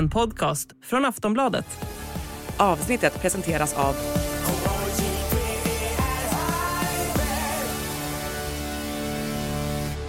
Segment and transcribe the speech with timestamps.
[0.00, 1.66] En podcast från Aftonbladet.
[2.56, 3.94] Avsnittet presenteras av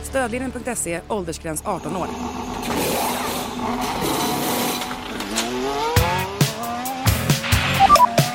[0.04, 2.08] Stödlinjen.se, åldersgräns 18 år.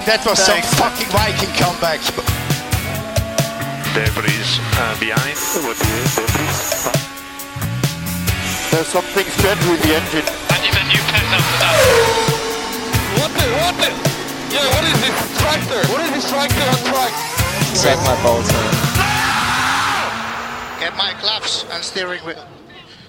[0.06, 2.00] That was some fucking Viking comeback.
[3.94, 5.36] Debris uh, behind.
[8.70, 10.45] There's something strange with the engine.
[10.56, 11.76] And if a new test after that.
[13.18, 13.90] What the, what the?
[14.54, 15.80] Yeah, what is this tractor?
[15.92, 17.12] What is this tractor on track?
[17.82, 18.72] Suck my balls, man.
[20.80, 22.44] Get my claps and steering wheel.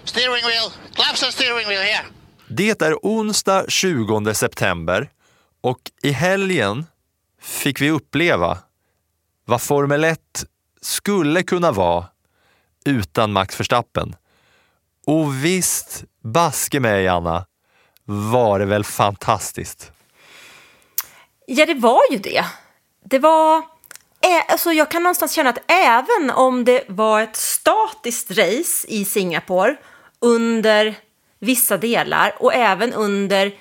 [0.04, 0.72] Steering wheel.
[0.96, 2.06] Claps and steering wheel here.
[2.48, 5.10] Det är onsdag 20 september
[5.62, 6.86] och i helgen
[7.42, 8.58] fick vi uppleva
[9.46, 10.20] vad Formel 1
[10.82, 12.06] skulle kunna vara
[12.86, 14.16] utan Max Verstappen.
[15.08, 17.46] Och visst, baske mig Anna,
[18.06, 19.92] var det väl fantastiskt?
[21.46, 22.46] Ja, det var ju det.
[23.04, 23.62] Det var...
[24.48, 29.76] Alltså jag kan någonstans känna att även om det var ett statiskt race i Singapore
[30.20, 30.96] under
[31.40, 33.52] vissa delar och även under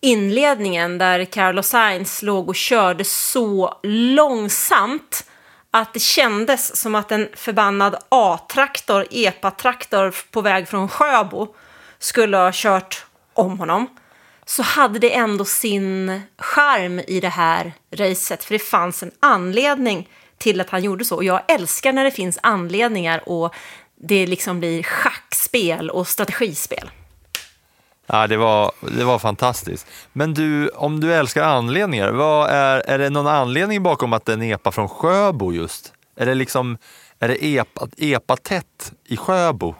[0.00, 5.29] inledningen där Carlos Sainz låg och körde så långsamt
[5.70, 11.54] att det kändes som att en förbannad A-traktor, EPA-traktor på väg från Sjöbo
[11.98, 13.04] skulle ha kört
[13.34, 13.86] om honom
[14.44, 18.44] så hade det ändå sin charm i det här racet.
[18.44, 21.16] För det fanns en anledning till att han gjorde så.
[21.16, 23.54] Och jag älskar när det finns anledningar och
[24.02, 26.90] det liksom blir schackspel och strategispel.
[28.12, 29.86] Ja, det, var, det var fantastiskt.
[30.12, 34.32] Men du, om du älskar anledningar, vad är, är det någon anledning bakom att det
[34.32, 35.92] är en epa från Sjöbo just?
[36.16, 36.78] Är det liksom,
[37.18, 39.74] är det epa, epa-tätt i Sjöbo?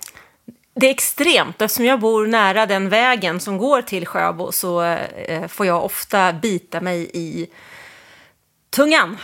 [0.75, 1.63] Det är extremt.
[1.63, 6.33] Eftersom jag bor nära den vägen som går till Sjöbo så eh, får jag ofta
[6.33, 7.47] bita mig i
[8.71, 9.19] tungan.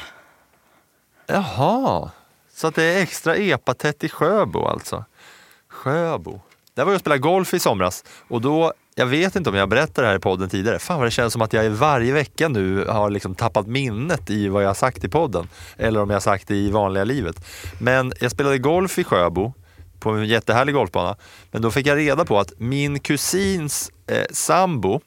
[1.26, 2.10] Jaha,
[2.54, 5.04] så att det är extra epatätt i Sjöbo alltså.
[5.68, 6.40] Sjöbo.
[6.74, 9.68] Där var jag och spelade golf i somras och då, jag vet inte om jag
[9.68, 12.48] berättade det här i podden tidigare, fan vad det känns som att jag varje vecka
[12.48, 15.48] nu har liksom tappat minnet i vad jag har sagt i podden.
[15.76, 17.46] Eller om jag har sagt det i vanliga livet.
[17.78, 19.52] Men jag spelade golf i Sjöbo
[20.00, 21.16] på en jättehärlig golfbana.
[21.50, 25.00] Men då fick jag reda på att min kusins eh, sambo,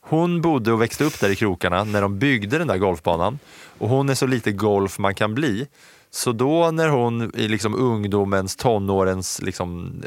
[0.00, 3.38] hon bodde och växte upp där i krokarna när de byggde den där golfbanan.
[3.78, 5.66] Och hon är så lite golf man kan bli.
[6.10, 10.02] Så då när hon i liksom ungdomens, tonårens liksom,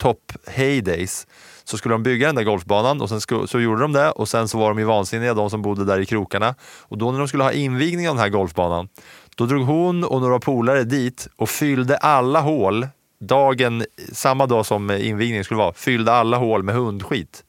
[0.00, 1.26] top heydays
[1.64, 4.48] så skulle de bygga den där golfbanan och sen så gjorde de det och sen
[4.48, 6.54] så var de ju vansinniga de som bodde där i krokarna.
[6.62, 8.88] Och då när de skulle ha invigning av den här golfbanan
[9.36, 12.86] då drog hon och några polare dit och fyllde alla hål
[13.20, 17.44] dagen, samma dag som invigningen skulle vara, fyllde alla hål med hundskit.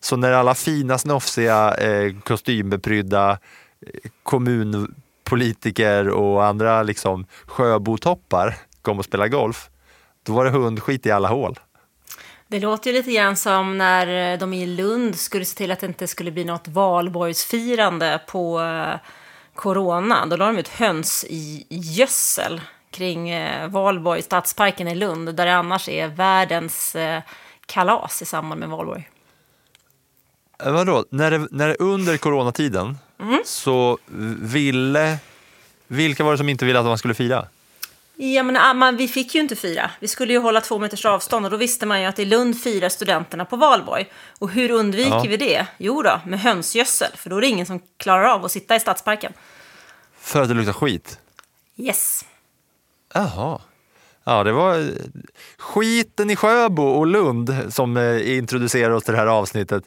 [0.00, 9.04] Så när alla fina snofsiga eh, kostymbeprydda eh, kommunpolitiker och andra liksom sjöbotoppar kom och
[9.04, 9.70] spelade golf,
[10.30, 11.58] då var det hundskit i alla hål.
[12.48, 15.86] Det låter ju lite grann som när de i Lund skulle se till att det
[15.86, 18.94] inte skulle bli något valborgsfirande på eh,
[19.54, 20.26] corona.
[20.26, 22.60] Då la de ut höns i gödsel
[22.90, 27.22] kring eh, Valborg, stadsparken i Lund, där det annars är världens eh,
[27.66, 29.08] kalas i samband med Valborg.
[30.64, 32.98] Eh, Vadå, när det, när det under coronatiden
[33.44, 33.98] så
[34.40, 35.18] ville,
[35.86, 37.46] vilka var det som inte ville att man skulle fira?
[38.22, 39.90] Ja, men ah, man, vi fick ju inte fira.
[40.00, 42.62] Vi skulle ju hålla två meters avstånd och då visste man ju att i Lund
[42.62, 44.12] firar studenterna på valborg.
[44.38, 45.24] Och hur undviker Ja.
[45.28, 45.66] vi det?
[45.78, 48.80] Jo då, med hönsgödsel, för då är det ingen som klarar av att sitta i
[48.80, 49.32] stadsparken.
[50.20, 51.18] För att det luktar skit?
[51.76, 52.24] Yes.
[53.14, 53.60] Jaha.
[54.30, 54.84] Ja, det var eh,
[55.58, 59.82] skiten i Sjöbo och Lund som eh, introducerade oss till det här avsnittet.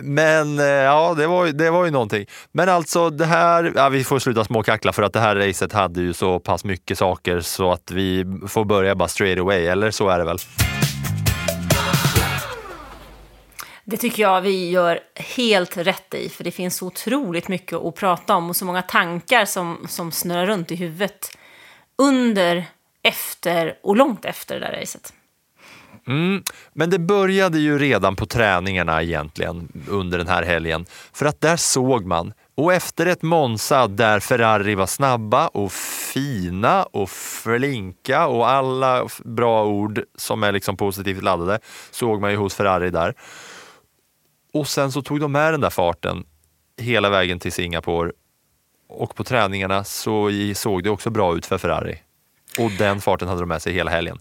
[0.00, 2.26] Men eh, ja, det var, ju- det var ju någonting.
[2.52, 6.00] Men alltså det här, ja, vi får sluta småkackla för att det här racet hade
[6.00, 10.08] ju så pass mycket saker så att vi får börja bara straight away, eller så
[10.08, 10.38] är det väl?
[13.84, 17.94] Det tycker jag vi gör helt rätt i, för det finns så otroligt mycket att
[17.94, 21.30] prata om och så många tankar som, som snurrar runt i huvudet
[22.02, 22.64] under,
[23.08, 25.12] efter och långt efter det där racet.
[26.06, 30.86] Mm, men det började ju redan på träningarna egentligen under den här helgen.
[31.12, 35.72] För att där såg man, och efter ett Monza där Ferrari var snabba och
[36.12, 41.58] fina och flinka och alla bra ord som är liksom positivt laddade
[41.90, 43.14] såg man ju hos Ferrari där.
[44.52, 46.24] Och sen så tog de med den där farten
[46.80, 48.12] hela vägen till Singapore
[48.88, 51.98] och på träningarna så såg det också bra ut för Ferrari.
[52.58, 54.18] Och den farten hade de med sig hela helgen.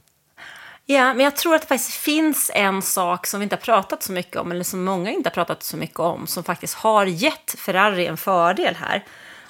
[0.86, 4.04] Ja, men jag tror att det faktiskt finns en sak som vi inte har pratat
[4.04, 7.06] så mycket om, eller som många inte har pratat så mycket om, som faktiskt har
[7.06, 9.04] gett Ferrari en fördel här.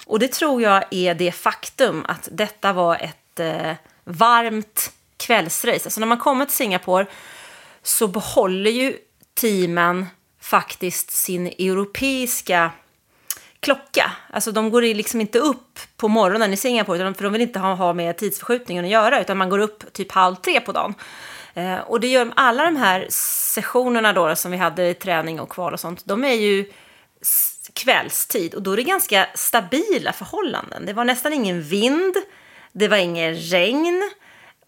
[0.06, 3.72] Och det tror jag är det faktum att detta var ett eh,
[4.04, 5.84] varmt kvällsrace.
[5.84, 7.06] Alltså när man kommer till Singapore
[7.82, 8.96] så behåller ju
[9.34, 10.06] teamen
[10.40, 12.70] faktiskt sin europeiska
[13.60, 14.12] klocka.
[14.30, 17.74] Alltså de går liksom inte upp på morgonen i Singapore, för de vill inte ha,
[17.74, 20.94] ha med tidsförskjutningen att göra, utan man går upp typ halv tre på dagen.
[21.54, 25.48] Eh, och det gör alla de här sessionerna då som vi hade i träning och
[25.48, 26.72] kval och sånt, de är ju
[27.72, 30.86] kvällstid och då är det ganska stabila förhållanden.
[30.86, 32.14] Det var nästan ingen vind,
[32.72, 34.10] det var ingen regn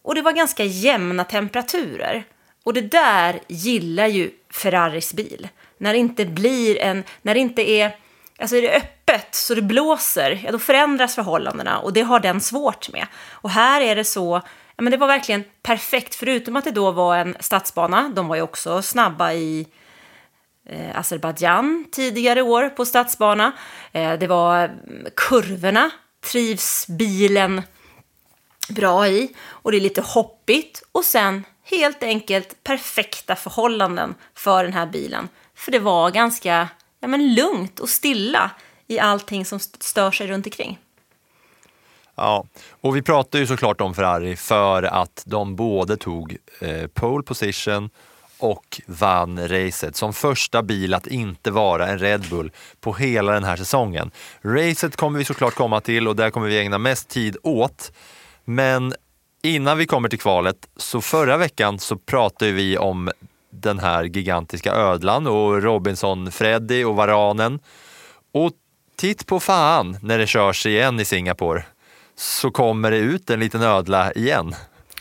[0.02, 2.24] och det var ganska jämna temperaturer.
[2.64, 5.48] Och det där gillar ju Ferraris bil.
[5.78, 7.96] När det inte blir en, när det inte är,
[8.40, 12.40] alltså är det öppet så det blåser, ja då förändras förhållandena och det har den
[12.40, 13.06] svårt med.
[13.30, 14.42] Och här är det så,
[14.76, 18.36] ja men det var verkligen perfekt, förutom att det då var en stadsbana, de var
[18.36, 19.66] ju också snabba i
[20.66, 23.52] eh, Azerbajdzjan tidigare år på stadsbana.
[23.92, 25.90] Eh, det var mm, kurvorna,
[26.32, 27.62] trivs bilen
[28.68, 34.72] bra i och det är lite hoppigt och sen helt enkelt perfekta förhållanden för den
[34.72, 35.28] här bilen.
[35.54, 36.68] För det var ganska
[37.00, 38.50] ja, men lugnt och stilla
[38.86, 40.78] i allting som stör sig runt omkring.
[42.14, 47.22] Ja, och vi pratar ju såklart om Ferrari för att de både tog eh, pole
[47.22, 47.90] position
[48.38, 53.44] och vann racet som första bil att inte vara en Red Bull på hela den
[53.44, 54.10] här säsongen.
[54.42, 57.92] Racet kommer vi såklart komma till och där kommer vi ägna mest tid åt.
[58.44, 58.94] Men
[59.42, 63.10] innan vi kommer till kvalet, så förra veckan så pratade vi om
[63.50, 67.60] den här gigantiska ödlan och Robinson, Freddy och Varanen.
[68.32, 68.52] Och
[68.96, 71.64] titt på fan när det körs igen i Singapore
[72.16, 74.54] så kommer det ut en liten ödla igen.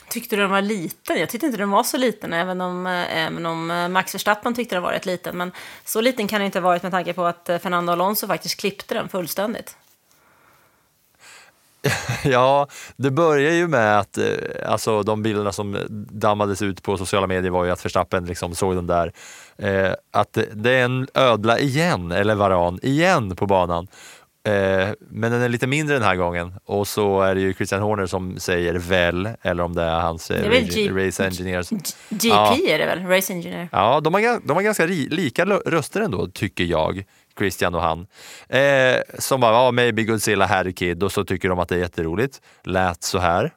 [0.10, 1.20] Tyckte du den var liten?
[1.20, 4.54] Jag tyckte inte den var så liten, även om, eh, även om eh, Max Verstappen
[4.54, 5.38] tyckte den var rätt liten.
[5.38, 5.52] Men
[5.86, 8.60] så liten kan den inte ha varit med tanke på att eh, Fernando Alonso faktiskt
[8.60, 9.78] klippte den fullständigt.
[12.24, 14.18] Ja, det börjar ju med att
[14.66, 15.78] alltså, de bilderna som
[16.12, 19.12] dammades ut på sociala medier var ju att Verstappen liksom såg den där,
[19.58, 23.88] eh, att det är en ödla igen, eller varan, igen på banan.
[24.44, 27.82] Eh, men den är lite mindre den här gången och så är det ju Christian
[27.82, 31.70] Horner som säger väl, eller om det är hans eh, det är race, race engineers.
[32.10, 32.58] GP ja.
[32.68, 33.70] är det väl, race engineer?
[33.72, 37.04] Ja, de har, de har ganska lika röster ändå, tycker jag.
[37.40, 38.08] Christian och han.
[38.50, 41.76] Eh, som bara, ja, maybe Godzilla had a kid och så tycker de att det
[41.76, 42.42] är jätteroligt.
[42.64, 43.54] Lät så här.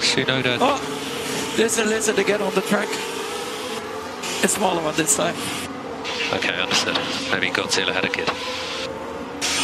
[0.00, 0.56] Shinoda.
[0.56, 0.78] Oh,
[1.56, 2.88] there's a lizard again on the track.
[4.44, 5.34] A smaller one this time.
[6.38, 6.98] Okay, understood.
[7.32, 8.30] Maybe Godzilla had a kid.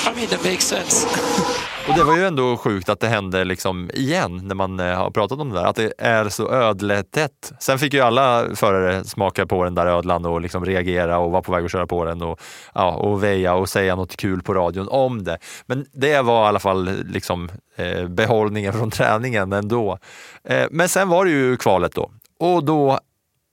[0.07, 1.07] I mean, that makes sense.
[1.89, 5.11] Och det var ju ändå sjukt att det hände liksom igen när man eh, har
[5.11, 7.53] pratat om det där, att det är så ödletätt.
[7.59, 11.43] Sen fick ju alla förare smaka på den där ödlan och liksom reagera och vara
[11.43, 12.41] på väg att köra på den och,
[12.75, 15.39] ja, och väja och säga något kul på radion om det.
[15.67, 19.99] Men det var i alla fall liksom, eh, behållningen från träningen ändå.
[20.45, 22.11] Eh, men sen var det ju kvalet då
[22.41, 22.99] och då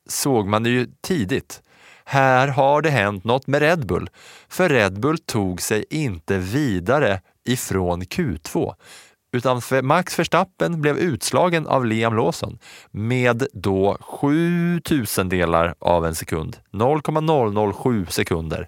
[0.10, 1.62] såg man det ju tidigt
[2.06, 4.10] här har det hänt något med Red Bull.
[4.50, 8.74] För Red Bull tog sig inte vidare ifrån Q2
[9.32, 12.60] utan Max Verstappen blev utslagen av Liam Lawson
[12.92, 16.58] med då 7 tusendelar av en sekund.
[16.72, 18.68] 0,007 sekunder.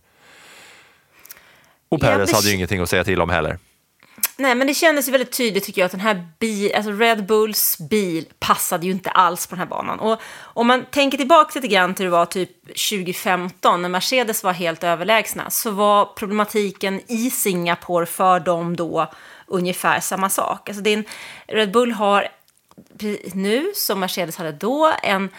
[1.90, 3.60] Och Perez ja, hade ju ingenting att säga till om heller.
[4.38, 7.26] Nej, men det kändes ju väldigt tydligt tycker jag att den här bil, alltså Red
[7.26, 10.00] Bulls bil passade ju inte alls på den här banan.
[10.00, 14.54] Och om man tänker tillbaka lite grann till det var typ 2015 när Mercedes var
[14.54, 19.12] helt överlägsna så var problematiken i Singapore för dem då
[19.48, 20.70] ungefär samma sak.
[20.70, 21.04] Alltså din
[21.48, 22.28] Red Bull har
[23.34, 25.30] nu, som Mercedes hade då, en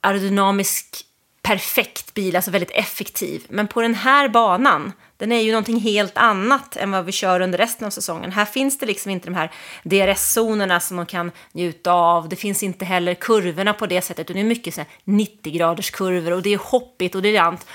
[0.00, 1.04] aerodynamisk
[1.42, 3.46] perfekt bil, alltså väldigt effektiv.
[3.48, 7.40] Men på den här banan den är ju någonting helt annat än vad vi kör
[7.40, 8.32] under resten av säsongen.
[8.32, 9.50] Här finns det liksom inte de här
[9.82, 12.28] DRS-zonerna som man kan njuta av.
[12.28, 14.26] Det finns inte heller kurvorna på det sättet.
[14.26, 17.66] Det är mycket 90-graders kurvor och det är hoppigt och det är rant.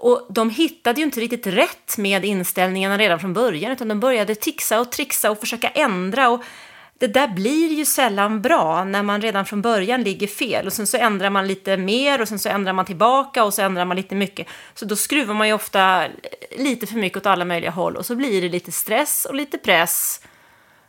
[0.00, 4.34] Och de hittade ju inte riktigt rätt med inställningarna redan från början, utan de började
[4.34, 6.28] tixa och trixa och försöka ändra.
[6.28, 6.42] Och
[6.98, 10.86] det där blir ju sällan bra när man redan från början ligger fel och sen
[10.86, 13.96] så ändrar man lite mer och sen så ändrar man tillbaka och så ändrar man
[13.96, 14.46] lite mycket.
[14.74, 16.04] Så då skruvar man ju ofta
[16.58, 19.58] lite för mycket åt alla möjliga håll och så blir det lite stress och lite
[19.58, 20.20] press.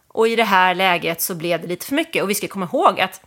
[0.07, 2.65] Och i det här läget så blev det lite för mycket och vi ska komma
[2.65, 3.21] ihåg att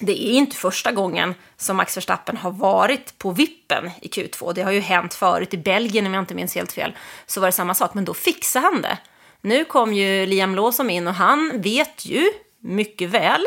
[0.00, 4.52] det är inte första gången som Max Verstappen har varit på vippen i Q2.
[4.54, 6.96] Det har ju hänt förut i Belgien om jag inte minns helt fel.
[7.26, 8.98] Så var det samma sak, men då fixade han det.
[9.42, 13.42] Nu kom ju Liam Lawson in och han vet ju mycket väl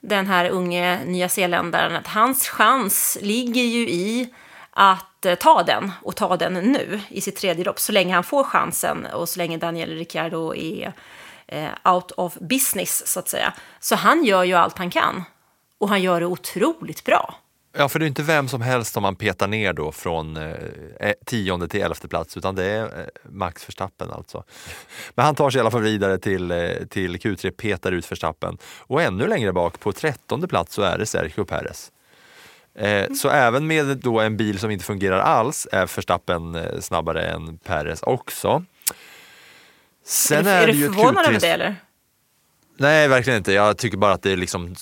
[0.00, 4.28] den här unge nyzeeländaren, att hans chans ligger ju i
[4.70, 8.24] att eh, ta den och ta den nu i sitt tredje lopp så länge han
[8.24, 10.92] får chansen och så länge Daniel Ricciardo är
[11.46, 13.52] eh, out of business så att säga.
[13.80, 15.24] Så han gör ju allt han kan
[15.78, 17.34] och han gör det otroligt bra.
[17.78, 21.12] Ja, för det är inte vem som helst som man petar ner då från eh,
[21.26, 24.44] tionde till elfte plats, utan det är eh, Max Verstappen alltså.
[25.14, 28.58] Men han tar sig i alla fall vidare till, eh, till Q3, petar ut Verstappen.
[28.78, 31.92] Och ännu längre bak, på trettonde plats, så är det Sergio Perez.
[32.74, 37.22] Eh, så även med då en bil som inte fungerar alls är Verstappen eh, snabbare
[37.22, 38.64] än Perez också.
[40.04, 41.76] Sen är, är, är du förvånad över det eller?
[42.78, 43.52] Nej, verkligen inte.
[43.52, 44.74] Jag tycker bara att det är liksom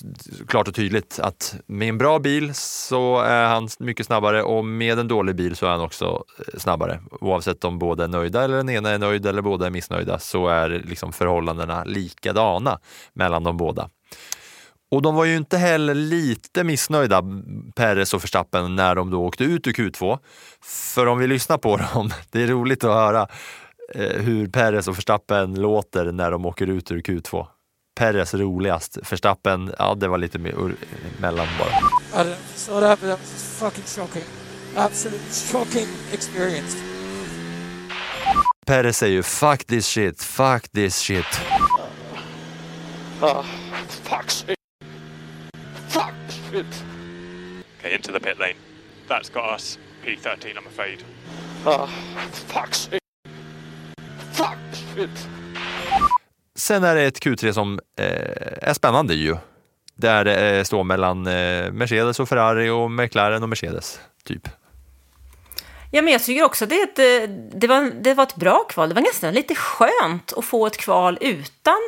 [0.48, 4.98] klart och tydligt att med en bra bil så är han mycket snabbare och med
[4.98, 7.00] en dålig bil så är han också eh, snabbare.
[7.20, 10.48] Oavsett om båda är nöjda eller den ena är nöjd eller båda är missnöjda så
[10.48, 12.78] är liksom förhållandena likadana
[13.12, 13.88] mellan de båda.
[14.90, 17.22] Och de var ju inte heller lite missnöjda,
[17.76, 20.18] Perez och Verstappen, när de då åkte ut ur Q2.
[20.94, 23.26] För om vi lyssnar på dem, det är roligt att höra
[23.94, 27.46] eh, hur Perez och Verstappen låter när de åker ut ur Q2.
[27.94, 28.98] Perez roligast.
[29.10, 30.38] Verstappen, ja det var lite
[31.18, 32.34] mellan bara.
[32.54, 34.24] So that was fucking shocking.
[34.76, 36.76] Absolutely shocking experience.
[38.66, 41.40] Perez säger ju fuck this shit, fuck this shit.
[43.20, 43.44] Oh,
[43.88, 44.58] fuck shit.
[45.88, 46.84] Fuck shit.
[47.78, 48.56] Okay, into the pit lane.
[49.08, 51.04] That's got us P13 I'm afraid.
[51.66, 51.86] Oh,
[52.32, 53.00] fuck shit.
[54.32, 55.28] Fuck shit.
[56.54, 59.36] Sen är det ett Q3 som eh, är spännande ju.
[59.94, 64.48] Där det eh, står mellan eh, Mercedes och Ferrari och McLaren och Mercedes, typ.
[65.90, 68.64] Ja, men jag tycker också att det, ett, eh, det, var, det var ett bra
[68.68, 68.88] kval.
[68.88, 71.80] Det var nästan lite skönt att få ett kval utan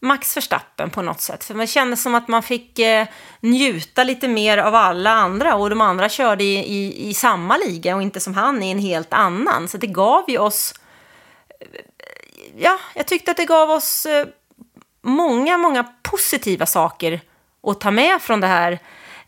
[0.00, 1.44] Max Verstappen på något sätt.
[1.44, 3.06] För man kände som att man fick eh,
[3.40, 7.96] njuta lite mer av alla andra och de andra körde i, i, i samma liga
[7.96, 9.68] och inte som han i en helt annan.
[9.68, 10.74] Så det gav ju oss
[11.60, 11.66] eh,
[12.56, 14.26] ja, jag tyckte att det gav oss eh,
[15.02, 17.20] många, många positiva saker
[17.66, 18.78] att ta med från det här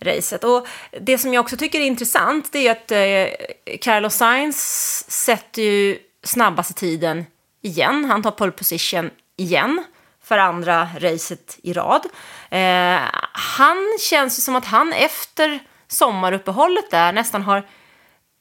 [0.01, 0.45] racet.
[0.45, 0.67] Och
[1.01, 5.99] det som jag också tycker är intressant det är att eh, Carlos Sainz sätter ju
[6.23, 7.27] snabbaste tiden
[7.63, 8.05] igen.
[8.05, 9.85] Han tar pole position igen
[10.23, 12.07] för andra racet i rad.
[12.51, 13.01] Eh,
[13.33, 17.57] han känns ju som att han efter sommaruppehållet där nästan har,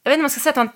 [0.03, 0.70] jag vet inte om man ska säga att han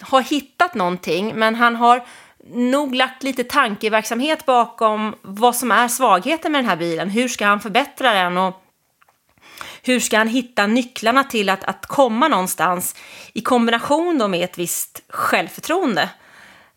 [0.00, 2.06] har hittat någonting, men han har
[2.46, 7.10] nog lagt lite tankeverksamhet bakom vad som är svagheten med den här bilen.
[7.10, 8.62] Hur ska han förbättra den och
[9.82, 12.96] hur ska han hitta nycklarna till att, att komma någonstans
[13.32, 16.10] i kombination då med ett visst självförtroende.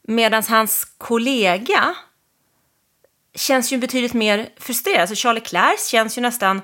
[0.07, 1.95] Medan hans kollega
[3.35, 5.01] känns ju betydligt mer frustrerad.
[5.01, 6.61] Alltså Så Charlie Clairs känns ju nästan...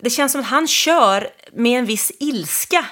[0.00, 2.86] Det känns som att han kör med en viss ilska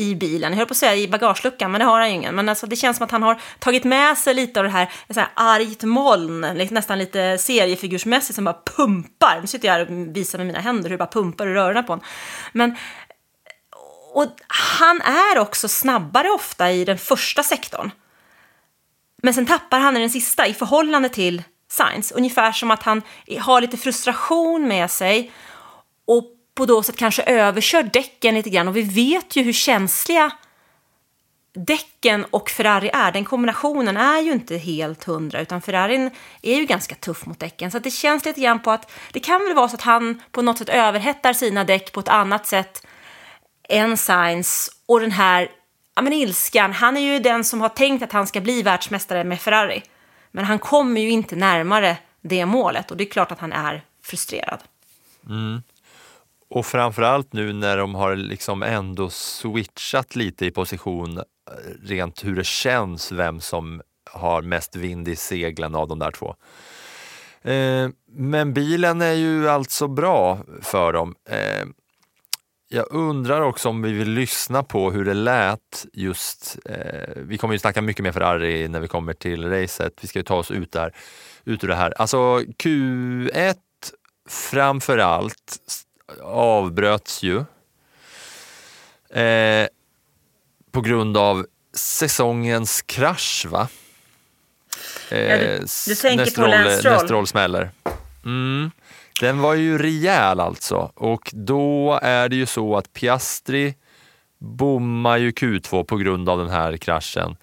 [0.00, 0.52] i bilen.
[0.52, 2.34] Jag höll på att säga i bagageluckan, men det har han ju ingen.
[2.34, 4.92] Men alltså, det känns som att han har tagit med sig lite av det här,
[5.10, 6.40] så här argt moln,
[6.70, 9.38] nästan lite seriefigursmässigt som bara pumpar.
[9.40, 11.82] Nu sitter jag här och visar med mina händer hur det bara pumpar ur rörorna
[11.82, 12.04] på honom.
[12.52, 12.76] Men
[14.12, 17.90] och han är också snabbare ofta i den första sektorn.
[19.22, 22.14] Men sen tappar han i den sista i förhållande till Science.
[22.14, 23.02] Ungefär som att han
[23.40, 25.32] har lite frustration med sig
[26.06, 30.30] och på då sätt kanske överkör däcken lite grann och vi vet ju hur känsliga
[31.52, 33.12] däcken och Ferrari är.
[33.12, 36.10] Den kombinationen är ju inte helt hundra utan Ferrarin
[36.42, 37.70] är ju ganska tuff mot däcken.
[37.70, 40.42] Så det känns lite grann på att det kan väl vara så att han på
[40.42, 42.86] något sätt överhettar sina däck på ett annat sätt
[43.68, 45.50] än Sainz och den här
[45.94, 46.72] ja, men ilskan.
[46.72, 49.82] Han är ju den som har tänkt att han ska bli världsmästare med Ferrari.
[50.30, 53.84] Men han kommer ju inte närmare det målet och det är klart att han är
[54.02, 54.60] frustrerad.
[55.26, 55.62] Mm.
[56.50, 61.24] Och framförallt nu när de har liksom ändå switchat lite i position eh,
[61.82, 66.34] rent hur det känns vem som har mest vind i seglen av de där två.
[67.42, 71.14] Eh, men bilen är ju alltså bra för dem.
[71.28, 71.66] Eh,
[72.68, 77.54] jag undrar också om vi vill lyssna på hur det lät just, eh, vi kommer
[77.54, 79.92] ju snacka mycket mer Ferrari när vi kommer till racet.
[80.00, 80.94] Vi ska ju ta oss ut, där,
[81.44, 81.94] ut ur det här.
[81.96, 83.56] Alltså Q1
[84.28, 85.56] framför allt
[86.22, 87.38] avbröts ju
[89.10, 89.68] eh,
[90.70, 93.68] på grund av säsongens krasch, va?
[95.10, 97.70] Eh, ja, du, eh, du tänker på Lance Stroll smäller.
[98.24, 98.70] Mm.
[99.20, 103.74] Den var ju rejäl alltså och då är det ju så att Piastri
[104.38, 107.36] bommar ju Q2 på grund av den här kraschen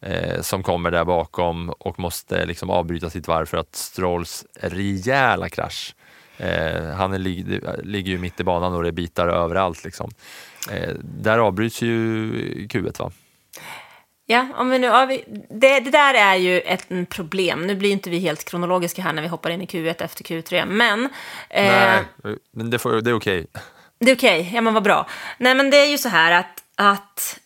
[0.00, 5.48] eh, som kommer där bakom och måste liksom avbryta sitt varv för att Strolls rejäla
[5.48, 5.94] krasch
[6.40, 9.84] Eh, han lig, ligger ju mitt i banan och det är bitar överallt.
[9.84, 10.10] Liksom.
[10.70, 12.32] Eh, där avbryts ju
[12.66, 13.10] Q1 va?
[14.26, 17.66] Ja, om vi nu, ja, vi, det, det där är ju ett problem.
[17.66, 20.66] Nu blir inte vi helt kronologiska här när vi hoppar in i Q1 efter Q3,
[20.66, 21.04] men...
[21.50, 22.04] Eh, Nej,
[22.52, 23.46] men det, får, det är okej.
[23.98, 25.06] Det är okej, ja men vad bra.
[25.38, 27.40] Nej men det är ju så här att, att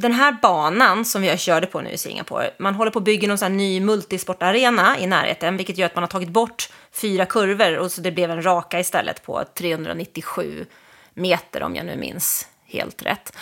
[0.00, 3.28] den här banan som jag körde på nu i Singapore, man håller på att bygga
[3.28, 7.26] någon sån här ny multisportarena i närheten, vilket gör att man har tagit bort fyra
[7.26, 10.66] kurvor och så det blev en raka istället på 397
[11.14, 13.36] meter om jag nu minns helt rätt.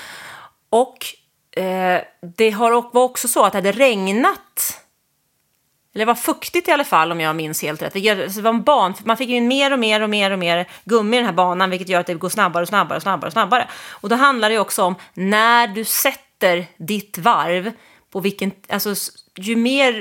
[0.70, 0.96] Och
[1.60, 2.00] eh,
[2.36, 4.82] det har, var också så att det hade regnat
[5.94, 7.92] eller det var fuktigt i alla fall om jag minns helt rätt.
[7.92, 11.16] Det var en ban, man fick in mer och mer och mer och mer gummi
[11.16, 13.32] i den här banan, vilket gör att det går snabbare och snabbare och snabbare och
[13.32, 13.68] snabbare.
[13.90, 16.25] Och då handlar det också om när du sätter
[16.76, 17.72] ditt varv,
[18.10, 18.94] på vilken, alltså,
[19.36, 19.92] ju, mer,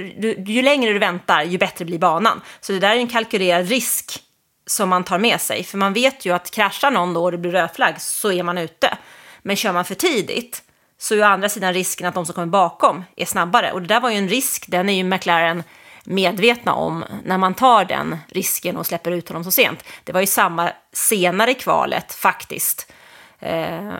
[0.47, 2.41] ju längre du väntar, ju bättre blir banan.
[2.59, 4.23] Så det där är en kalkylerad risk
[4.67, 7.37] som man tar med sig, för man vet ju att kraschar någon då och det
[7.37, 8.97] blir rödflagg så är man ute.
[9.41, 10.63] Men kör man för tidigt
[10.97, 13.71] så är å andra sidan risken att de som kommer bakom är snabbare.
[13.71, 15.63] Och det där var ju en risk, den är ju McLaren
[16.03, 19.83] medvetna om när man tar den risken och släpper ut honom så sent.
[20.03, 22.91] Det var ju samma senare i kvalet faktiskt
[23.39, 23.93] eh,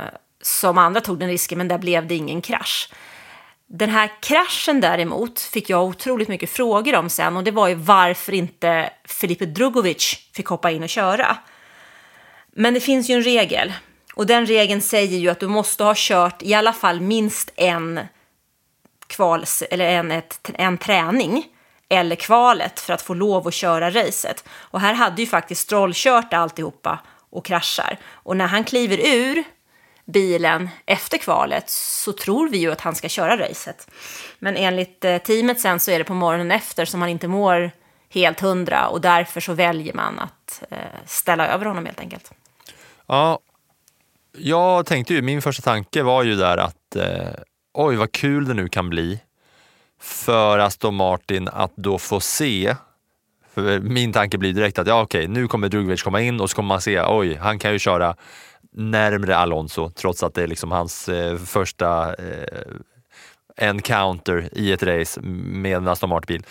[0.45, 2.89] som andra tog den risken, men där blev det ingen krasch.
[3.67, 7.75] Den här kraschen däremot fick jag otroligt mycket frågor om sen och det var ju
[7.75, 11.37] varför inte Filipe Drugovic fick hoppa in och köra.
[12.51, 13.73] Men det finns ju en regel
[14.13, 17.99] och den regeln säger ju att du måste ha kört i alla fall minst en
[19.07, 21.45] kvals eller en, ett, en träning
[21.89, 24.43] eller kvalet för att få lov att köra racet.
[24.49, 26.99] Och här hade ju faktiskt Stroll kört alltihopa
[27.29, 27.97] och kraschar.
[28.05, 29.43] Och när han kliver ur
[30.05, 33.91] bilen efter kvalet så tror vi ju att han ska köra racet.
[34.39, 37.71] Men enligt eh, teamet sen så är det på morgonen efter som han inte mår
[38.09, 42.31] helt hundra och därför så väljer man att eh, ställa över honom helt enkelt.
[43.07, 43.39] Ja,
[44.37, 47.29] jag tänkte ju, min första tanke var ju där att eh,
[47.73, 49.19] oj vad kul det nu kan bli
[49.99, 52.75] för Aston Martin att då få se
[53.53, 56.55] för min tanke blir direkt att ja, okej, nu kommer Drugovic komma in och så
[56.55, 58.15] kommer man se, oj, han kan ju köra
[58.75, 62.71] närmre Alonso trots att det är liksom hans eh, första eh,
[63.57, 66.43] encounter i ett race med en Aston Martin-bil.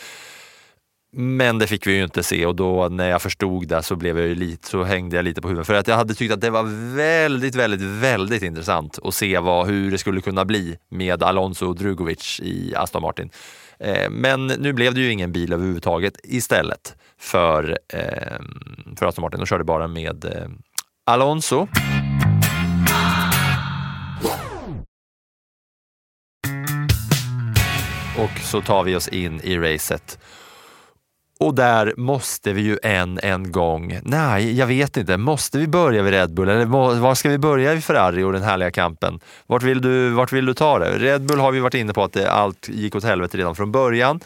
[1.16, 4.18] Men det fick vi ju inte se och då när jag förstod det så, blev
[4.18, 5.66] jag lite, så hängde jag lite på huvudet.
[5.66, 9.66] För att jag hade tyckt att det var väldigt, väldigt, väldigt intressant att se vad,
[9.66, 13.30] hur det skulle kunna bli med Alonso och Drugovic i Aston Martin.
[13.78, 18.38] Eh, men nu blev det ju ingen bil överhuvudtaget istället för, eh,
[18.96, 19.40] för Aston Martin.
[19.40, 20.48] De körde bara med eh,
[21.06, 21.66] Alonso.
[28.18, 30.18] Och så tar vi oss in i racet.
[31.40, 36.02] Och där måste vi ju än en gång, nej jag vet inte, måste vi börja
[36.02, 36.64] vid Red Bull eller
[37.00, 39.20] var ska vi börja i Ferrari och den härliga kampen?
[39.46, 40.98] Vart vill du, vart vill du ta det?
[40.98, 43.72] Red Bull har vi varit inne på att det, allt gick åt helvete redan från
[43.72, 44.20] början.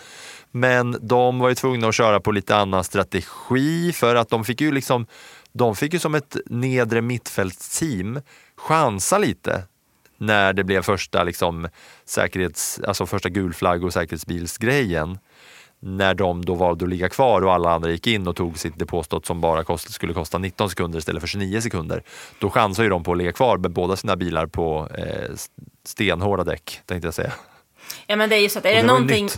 [0.51, 4.61] Men de var ju tvungna att köra på lite annan strategi för att de fick
[4.61, 5.07] ju liksom,
[5.59, 8.21] de fick ju som ett nedre mittfältsteam
[8.57, 9.63] chansa lite
[10.17, 11.69] när det blev första liksom,
[12.05, 15.19] säkerhets, alltså första gulflagg och säkerhetsbilsgrejen
[15.81, 18.79] när de då valde att ligga kvar och alla andra gick in och tog sitt
[18.79, 22.03] depåstopp som bara kost, skulle kosta 19 sekunder istället för 29 sekunder.
[22.39, 25.35] Då chansar ju de på att ligga kvar med båda sina bilar på eh,
[25.85, 27.33] stenhårda däck, tänkte jag säga.
[28.07, 29.29] Ja men det är ju så att är det, det någonting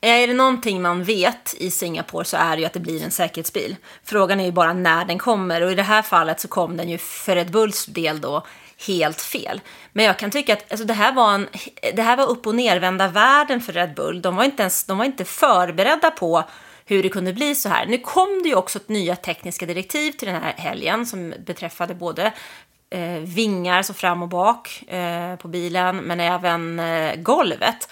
[0.00, 3.04] Eh, är det någonting man vet i Singapore så är det ju att det blir
[3.04, 3.76] en säkerhetsbil.
[4.04, 6.88] Frågan är ju bara när den kommer och i det här fallet så kom den
[6.88, 8.46] ju för Red Bulls del då
[8.86, 9.60] helt fel.
[9.92, 11.48] Men jag kan tycka att alltså, det, här var en,
[11.94, 14.22] det här var upp och nervända världen för Red Bull.
[14.22, 16.44] De var, inte ens, de var inte förberedda på
[16.86, 17.86] hur det kunde bli så här.
[17.86, 21.94] Nu kom det ju också ett nya tekniska direktiv till den här helgen som beträffade
[21.94, 22.32] både
[22.90, 27.88] eh, vingar, så fram och bak eh, på bilen, men även eh, golvet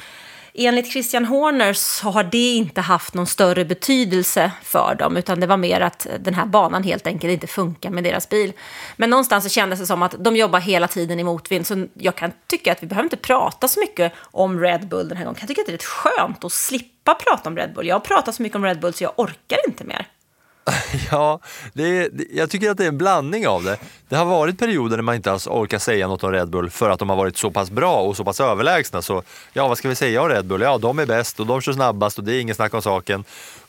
[0.66, 5.46] enligt Christian Horner så har det inte haft någon större betydelse för dem, utan det
[5.46, 8.52] var mer att den här banan helt enkelt inte funkar med deras bil.
[8.96, 12.14] Men någonstans så kändes det som att de jobbar hela tiden i motvind, så jag
[12.14, 15.38] kan tycka att vi behöver inte prata så mycket om Red Bull den här gången.
[15.40, 17.86] Jag tycker att det är rätt skönt att slippa prata om Red Bull.
[17.86, 20.06] Jag har pratat så mycket om Red Bull så jag orkar inte mer.
[21.10, 21.40] Ja,
[21.72, 23.78] det är, jag tycker att det är en blandning av det.
[24.08, 26.90] Det har varit perioder när man inte alls orkar säga något om Red Bull för
[26.90, 29.02] att de har varit så pass bra och så pass överlägsna.
[29.02, 30.60] Så ja, vad ska vi säga om Red Bull?
[30.60, 33.24] Ja, de är bäst och de kör snabbast och det är ingen snack om saken.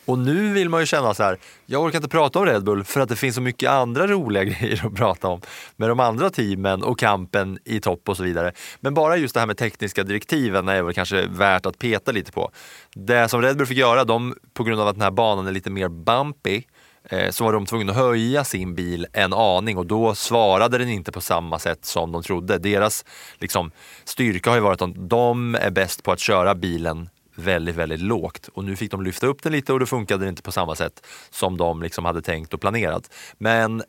[0.06, 2.84] Och nu vill man ju känna så här, jag orkar inte prata om Red Bull
[2.84, 5.42] för att det finns så mycket andra roliga grejer att prata om
[5.76, 8.52] med de andra teamen och kampen i topp och så vidare.
[8.80, 12.32] Men bara just det här med tekniska direktiven är väl kanske värt att peta lite
[12.32, 12.52] på.
[12.96, 15.52] Det som Red Bull fick göra, de, på grund av att den här banan är
[15.52, 16.64] lite mer bumpy,
[17.04, 20.90] Eh, så var de tvungna att höja sin bil en aning och då svarade den
[20.90, 22.58] inte på samma sätt som de trodde.
[22.58, 23.06] Deras
[23.38, 23.72] liksom,
[24.04, 28.50] styrka har ju varit att de är bäst på att köra bilen väldigt, väldigt lågt.
[28.54, 30.76] Och nu fick de lyfta upp den lite och då funkade det inte på samma
[30.76, 33.14] sätt som de liksom hade tänkt och planerat.
[33.38, 33.84] Men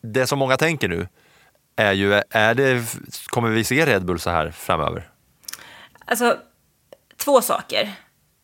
[0.00, 1.08] det som många tänker nu
[1.76, 2.84] är ju, är det,
[3.26, 5.10] kommer vi se Red Bull så här framöver?
[6.04, 6.36] Alltså,
[7.16, 7.92] två saker.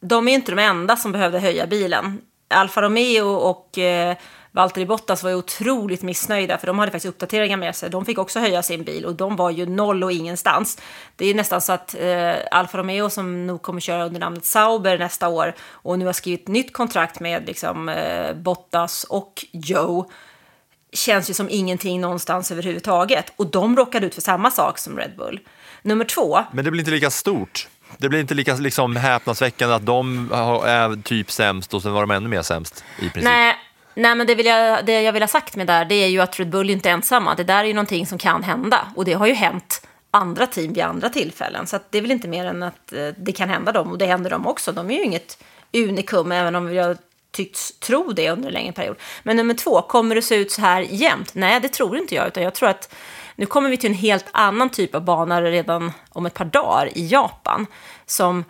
[0.01, 2.21] De är inte de enda som behövde höja bilen.
[2.55, 4.17] Alfa Romeo och eh,
[4.55, 7.90] Valtteri Bottas var ju otroligt missnöjda för de hade faktiskt uppdateringar med sig.
[7.90, 10.79] De fick också höja sin bil och de var ju noll och ingenstans.
[11.17, 14.99] Det är nästan så att eh, Alfa Romeo som nog kommer köra under namnet Sauber
[14.99, 20.11] nästa år och nu har skrivit nytt kontrakt med liksom, eh, Bottas och Joe
[20.93, 23.33] känns ju som ingenting någonstans överhuvudtaget.
[23.37, 25.40] Och de råkade ut för samma sak som Red Bull.
[25.83, 26.38] Nummer två.
[26.53, 27.69] Men det blir inte lika stort.
[27.99, 30.33] Det blir inte lika liksom, häpnadsväckande att de
[30.67, 33.25] är typ sämst och sen var de ännu mer sämst i princip.
[33.25, 33.57] Nej,
[33.95, 36.09] nej men det, vill jag, det jag vill ha sagt med det där, det är
[36.09, 37.35] ju att Red Bull inte är ensamma.
[37.35, 38.87] Det där är ju någonting som kan hända.
[38.97, 41.67] Och det har ju hänt andra team vid andra tillfällen.
[41.67, 43.91] Så det är väl inte mer än att eh, det kan hända dem.
[43.91, 44.73] Och det händer dem också.
[44.73, 46.97] De är ju inget unikum, även om vi har
[47.33, 48.97] tyckts tro det under en längre period.
[49.23, 51.35] Men nummer två, kommer det se ut så här jämt?
[51.35, 52.95] Nej, det tror inte jag, utan jag tror att
[53.37, 56.99] nu kommer vi till en helt annan typ av bana redan om ett par dagar
[56.99, 57.66] i Japan,
[58.07, 58.44] som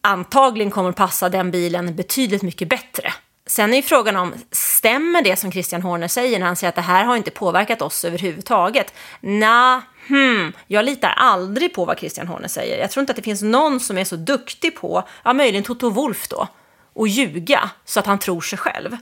[0.00, 3.12] antagligen kommer passa den bilen betydligt mycket bättre.
[3.46, 6.74] Sen är ju frågan om, stämmer det som Christian Horner säger när han säger att
[6.74, 8.94] det här har inte påverkat oss överhuvudtaget?
[9.20, 12.78] Nej, hmm, jag litar aldrig på vad Christian Horner säger.
[12.78, 15.90] Jag tror inte att det finns någon som är så duktig på, ja möjligen Toto
[15.90, 16.48] Wolf då,
[16.92, 18.96] och ljuga så att han tror sig själv.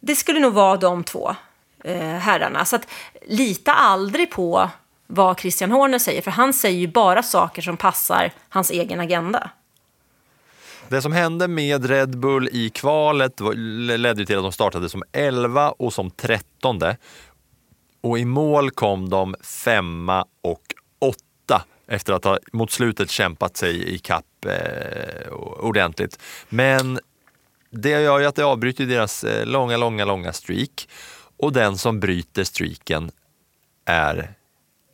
[0.00, 1.36] Det skulle nog vara de två
[1.84, 2.64] Eh, herrarna.
[2.64, 2.86] Så att
[3.26, 4.70] lita aldrig på
[5.06, 9.50] vad Christian Horner säger, för han säger ju bara saker som passar hans egen agenda.
[10.88, 13.40] Det som hände med Red Bull i kvalet
[13.96, 16.80] ledde till att de startade som 11 och som 13.
[18.00, 20.62] Och i mål kom de femma och
[20.98, 26.18] åtta efter att ha mot slutet kämpat sig i kapp eh, ordentligt.
[26.48, 26.98] Men
[27.70, 30.88] det gör ju att det avbryter deras eh, långa, långa, långa streak.
[31.42, 33.10] Och den som bryter streaken
[33.84, 34.34] är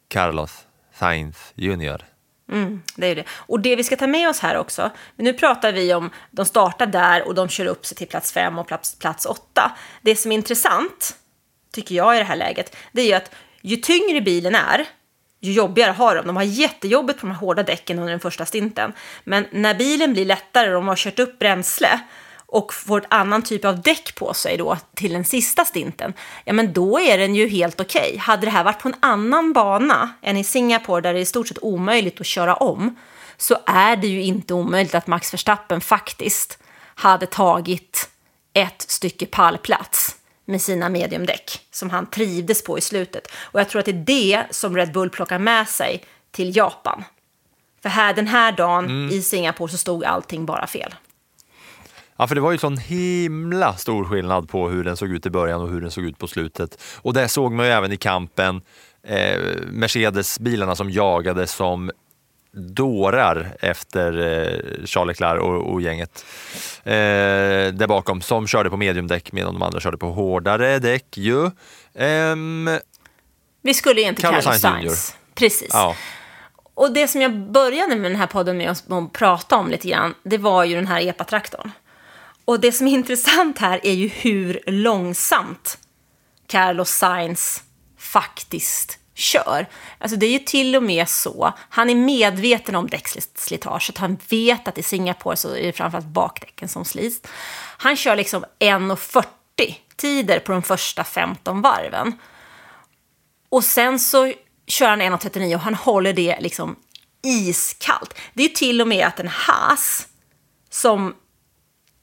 [0.09, 2.05] Carlos Sainz Jr.
[2.53, 3.25] Mm, det är det.
[3.31, 6.87] Och det vi ska ta med oss här också, nu pratar vi om, de startar
[6.87, 9.77] där och de kör upp sig till plats fem och plats, plats åtta.
[10.03, 11.17] Det som är intressant,
[11.73, 14.87] tycker jag i det här läget, det är ju att ju tyngre bilen är,
[15.41, 16.27] ju jobbigare har de.
[16.27, 18.93] De har jättejobbigt på de här hårda däcken under den första stinten.
[19.25, 22.01] Men när bilen blir lättare och de har kört upp bränsle,
[22.57, 26.13] och får ett annan typ av däck på sig då till den sista stinten,
[26.45, 28.09] ja men då är den ju helt okej.
[28.09, 28.19] Okay.
[28.19, 31.27] Hade det här varit på en annan bana än i Singapore där det är i
[31.27, 32.97] stort sett omöjligt att köra om,
[33.37, 36.59] så är det ju inte omöjligt att Max Verstappen faktiskt
[36.95, 38.09] hade tagit
[38.53, 43.29] ett stycke pallplats med sina mediumdäck som han trivdes på i slutet.
[43.37, 47.05] Och jag tror att det är det som Red Bull plockar med sig till Japan.
[47.83, 49.11] För här, den här dagen mm.
[49.11, 50.95] i Singapore så stod allting bara fel.
[52.17, 55.31] Ja, för det var ju sån himla stor skillnad på hur den såg ut i
[55.31, 56.83] början och hur den såg ut på slutet.
[56.97, 58.61] Och det såg man ju även i kampen.
[59.03, 61.91] Eh, Mercedes-bilarna som jagade som
[62.53, 66.25] dårar efter eh, Charles Leclerc och, och gänget
[66.85, 66.93] eh,
[67.73, 71.51] där bakom som körde på mediumdäck medan de andra körde på hårdare däck ju.
[71.95, 72.71] Ehm,
[73.63, 74.61] Vi skulle egentligen Carlos Sainz.
[74.61, 75.17] Sainz.
[75.35, 75.71] Precis.
[75.73, 75.97] Ja.
[76.75, 80.15] Och det som jag började med den här podden med att prata om lite grann,
[80.23, 81.71] det var ju den här epatraktorn.
[82.47, 85.79] Och det som är intressant här är ju hur långsamt
[86.47, 87.63] Carlos Sainz
[87.99, 89.67] faktiskt kör.
[89.99, 94.69] Alltså det är ju till och med så, han är medveten om däckslitaget, han vet
[94.69, 97.29] att i Singapore så är det framförallt bakdäcken som slits.
[97.79, 99.25] Han kör liksom 1.40
[99.97, 102.13] tider på de första 15 varven.
[103.49, 104.33] Och sen så
[104.67, 106.77] kör han 1.39 och han håller det liksom
[107.23, 108.15] iskallt.
[108.35, 110.09] Det är till och med att en Haas
[110.71, 111.15] som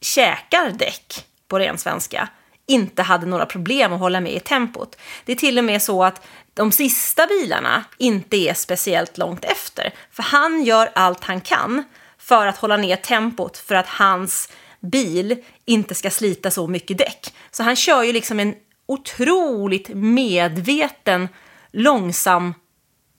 [0.04, 2.30] käkar däck på ren svenska
[2.66, 4.98] inte hade några problem att hålla med i tempot.
[5.26, 9.94] Det är till och med så att de sista bilarna inte är speciellt långt efter.
[10.12, 11.84] För han gör allt han kan
[12.18, 17.34] för att hålla ner tempot för att hans bil inte ska slita så mycket däck.
[17.52, 21.30] Så han kör ju liksom en otroligt medveten,
[21.72, 22.54] långsam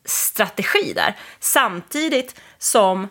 [0.05, 1.17] strategi där.
[1.41, 3.09] Samtidigt som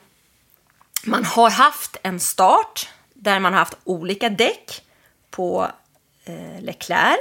[1.03, 2.89] man har haft en start
[3.23, 4.81] där man har haft olika däck
[5.31, 5.67] på
[6.25, 7.19] eh, Leclerc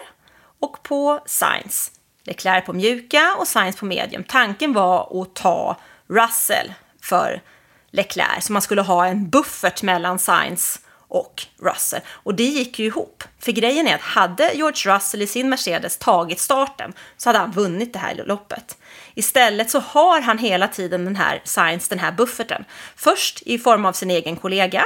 [0.60, 1.90] och på Sainz.
[2.24, 4.24] Leclerc på mjuka och Sainz på medium.
[4.24, 7.42] Tanken var att ta Russell för
[7.90, 12.00] Leclerc, så man skulle ha en buffert mellan Sainz och Russell.
[12.08, 13.24] Och det gick ju ihop.
[13.38, 17.52] För grejen är att hade George Russell i sin Mercedes tagit starten så hade han
[17.52, 18.78] vunnit det här loppet.
[19.14, 22.64] Istället så har han hela tiden den här Sainz, den här bufferten.
[22.96, 24.84] Först i form av sin egen kollega,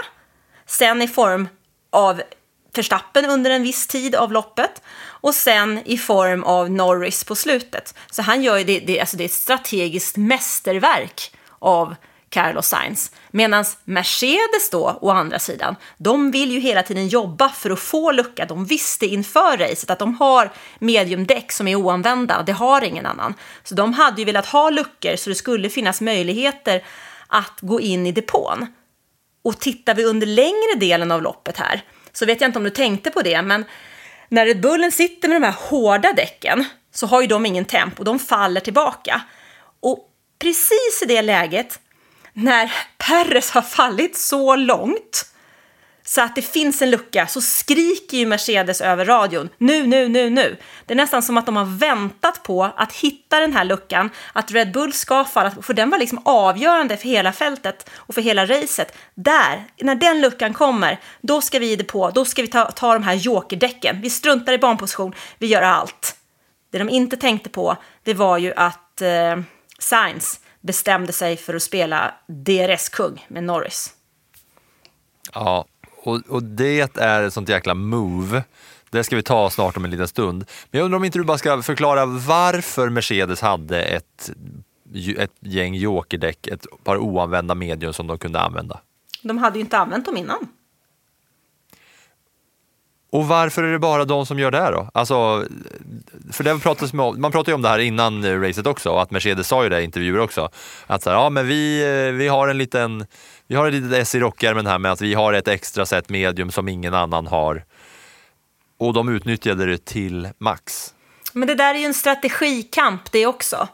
[0.67, 1.49] sen i form
[1.93, 2.23] av
[2.77, 7.95] Verstappen under en viss tid av loppet och sen i form av Norris på slutet.
[8.11, 11.95] Så han gör ju det, det, alltså det är ett strategiskt mästerverk av
[12.29, 13.13] Carlos Sainz.
[13.31, 18.13] Medan Mercedes då, å andra sidan, de vill ju hela tiden jobba för att få
[18.13, 18.45] lucka.
[18.45, 22.43] De visste inför racet att de har mediumdäck som är oanvända.
[22.43, 23.35] Det har ingen annan.
[23.65, 26.85] Så de hade ju velat ha luckor så det skulle finnas möjligheter
[27.27, 28.67] att gå in i depån.
[29.47, 31.83] Och tittar vi under längre delen av loppet här
[32.13, 33.65] så vet jag inte om du tänkte på det, men
[34.29, 38.05] när Red Bullen sitter med de här hårda däcken så har ju de ingen tempo,
[38.05, 39.23] de faller tillbaka.
[39.81, 41.81] Och precis i det läget,
[42.33, 45.27] när Perres har fallit så långt
[46.09, 50.31] så att det finns en lucka så skriker ju Mercedes över radion nu, nu, nu,
[50.31, 50.57] nu.
[50.87, 54.51] Det är nästan som att de har väntat på att hitta den här luckan, att
[54.51, 58.47] Red Bull ska falla, för den var liksom avgörande för hela fältet och för hela
[58.47, 58.97] racet.
[59.15, 62.93] Där, när den luckan kommer, då ska vi i på, då ska vi ta, ta
[62.93, 64.01] de här jokerdäcken.
[64.01, 66.17] Vi struntar i banposition, vi gör allt.
[66.73, 69.37] Det de inte tänkte på, det var ju att eh,
[69.79, 73.93] Sainz bestämde sig för att spela DRS-kung med Norris.
[75.33, 75.67] Ja,
[76.07, 78.45] och, och det är ett sånt jäkla move.
[78.91, 80.45] Det ska vi ta snart om en liten stund.
[80.71, 84.31] Men jag undrar om inte du bara ska förklara varför Mercedes hade ett,
[85.19, 88.81] ett gäng jokerdäck, ett par oanvända medium som de kunde använda.
[89.23, 90.49] De hade ju inte använt dem innan.
[93.11, 94.91] Och varför är det bara de som gör det då?
[94.95, 95.45] Alltså,
[96.33, 99.49] för det pratas med, man pratade ju om det här innan racet också, att Mercedes
[99.49, 100.49] sa ju det i intervjuer också.
[100.87, 103.07] Att så här, ja, men vi, vi har en liten,
[103.47, 106.09] vi har ett litet S i rockärmen här med att vi har ett extra set
[106.09, 107.65] medium som ingen annan har.
[108.79, 110.95] Och de utnyttjade det till max.
[111.33, 113.69] Men det där är ju en strategikamp det också.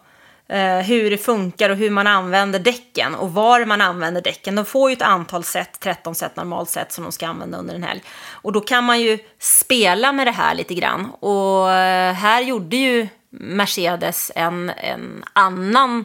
[0.48, 4.54] Eh, hur det funkar och hur man använder däcken och var man använder däcken.
[4.54, 7.74] De får ju ett antal set, 13 set normalt sett som de ska använda under
[7.74, 8.02] en helg.
[8.30, 11.10] Och då kan man ju spela med det här lite grann.
[11.10, 16.04] Och eh, här gjorde ju Mercedes en, en annan,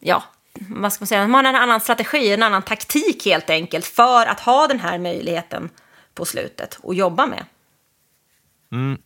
[0.00, 0.22] ja,
[0.68, 4.26] vad ska man säga, de har en annan strategi, en annan taktik helt enkelt för
[4.26, 5.70] att ha den här möjligheten
[6.14, 7.44] på slutet och jobba med.
[8.72, 8.98] Mm.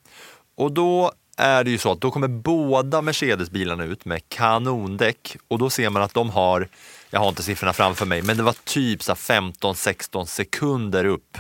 [0.54, 5.58] Och då är det ju så att då kommer båda Mercedes-bilarna ut med kanondäck och
[5.58, 6.68] då ser man att de har,
[7.10, 11.38] jag har inte siffrorna framför mig, men det var typ 15-16 sekunder upp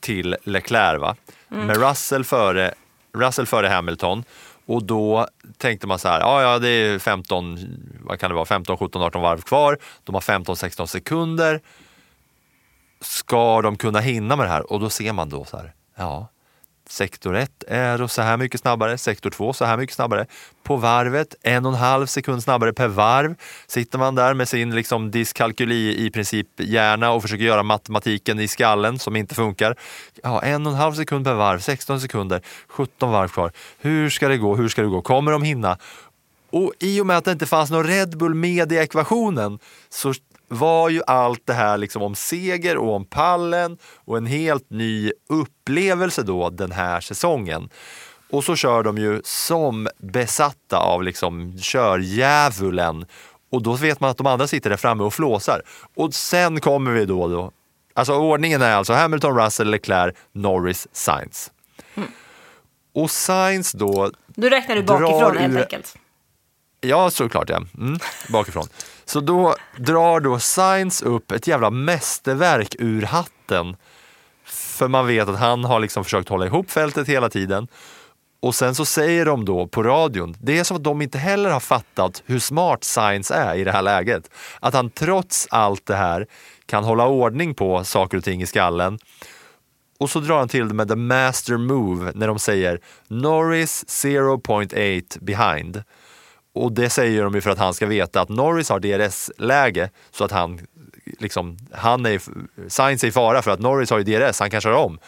[0.00, 1.16] till Leclerc va?
[1.50, 1.66] Mm.
[1.66, 2.74] med Russell före,
[3.12, 4.24] Russell före Hamilton.
[4.70, 5.26] Och då
[5.58, 7.58] tänkte man så här, ja, ja det är 15,
[8.00, 9.78] vad kan det vara, 15, 17, 18 varv kvar.
[10.04, 11.60] De har 15, 16 sekunder.
[13.00, 14.72] Ska de kunna hinna med det här?
[14.72, 16.28] Och då ser man då så här, ja,
[16.90, 20.26] Sektor 1 är så här mycket snabbare, sektor 2 så här mycket snabbare.
[20.62, 23.34] På varvet, en och en halv sekund snabbare per varv.
[23.66, 28.48] Sitter man där med sin liksom diskalkyli i princip hjärna och försöker göra matematiken i
[28.48, 29.76] skallen som inte funkar.
[30.22, 33.52] Ja, en och en halv sekund per varv, 16 sekunder, 17 varv kvar.
[33.78, 34.56] Hur ska det gå?
[34.56, 35.02] Hur ska det gå?
[35.02, 35.78] Kommer de hinna?
[36.50, 40.14] Och i och med att det inte fanns någon Red Bull med i ekvationen så
[40.50, 45.12] var ju allt det här liksom om seger och om pallen och en helt ny
[45.28, 47.70] upplevelse då den här säsongen.
[48.30, 53.06] Och så kör de ju som besatta av liksom kördjävulen
[53.50, 55.62] och då vet man att de andra sitter där framme och flåsar.
[55.94, 57.52] Och sen kommer vi då, då
[57.94, 61.50] alltså ordningen är alltså Hamilton, Russell, Leclerc, Norris, Sainz.
[61.94, 62.08] Mm.
[62.94, 64.10] Och Sainz då...
[64.26, 65.96] Du räknar du bakifrån helt enkelt?
[66.80, 67.56] Ja, såklart ja.
[67.78, 68.68] Mm, bakifrån.
[69.10, 73.76] Så då drar då Science upp ett jävla mästerverk ur hatten.
[74.44, 77.68] För man vet att han har liksom försökt hålla ihop fältet hela tiden.
[78.40, 81.50] Och sen så säger de då på radion, det är som att de inte heller
[81.50, 84.30] har fattat hur smart Science är i det här läget.
[84.60, 86.26] Att han trots allt det här
[86.66, 88.98] kan hålla ordning på saker och ting i skallen.
[89.98, 95.18] Och så drar han till det med the master move när de säger Norris 0.8
[95.20, 95.82] behind.
[96.54, 100.24] Och det säger de ju för att han ska veta att Norris har DRS-läge så
[100.24, 100.60] att han
[101.18, 102.20] liksom, han är,
[102.68, 104.98] Sainz är i fara för att Norris har ju DRS, han kan köra om.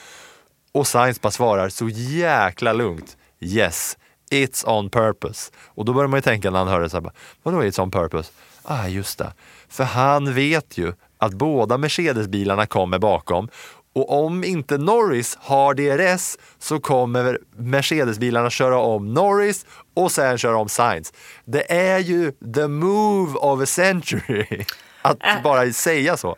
[0.72, 3.16] Och Sainz bara svarar så jäkla lugnt.
[3.40, 3.98] Yes,
[4.30, 5.52] it's on purpose.
[5.66, 7.10] Och då börjar man ju tänka när han hör det så här,
[7.42, 8.32] vadå it's on purpose?
[8.62, 9.32] Ah, just det.
[9.68, 13.48] För han vet ju att båda Mercedes-bilarna kommer bakom
[13.92, 20.56] och om inte Norris har DRS så kommer Mercedes-bilarna köra om Norris och sen köra
[20.56, 21.12] om Sainz.
[21.44, 24.64] Det är ju the move of a century
[25.02, 25.42] att äh.
[25.42, 26.36] bara säga så.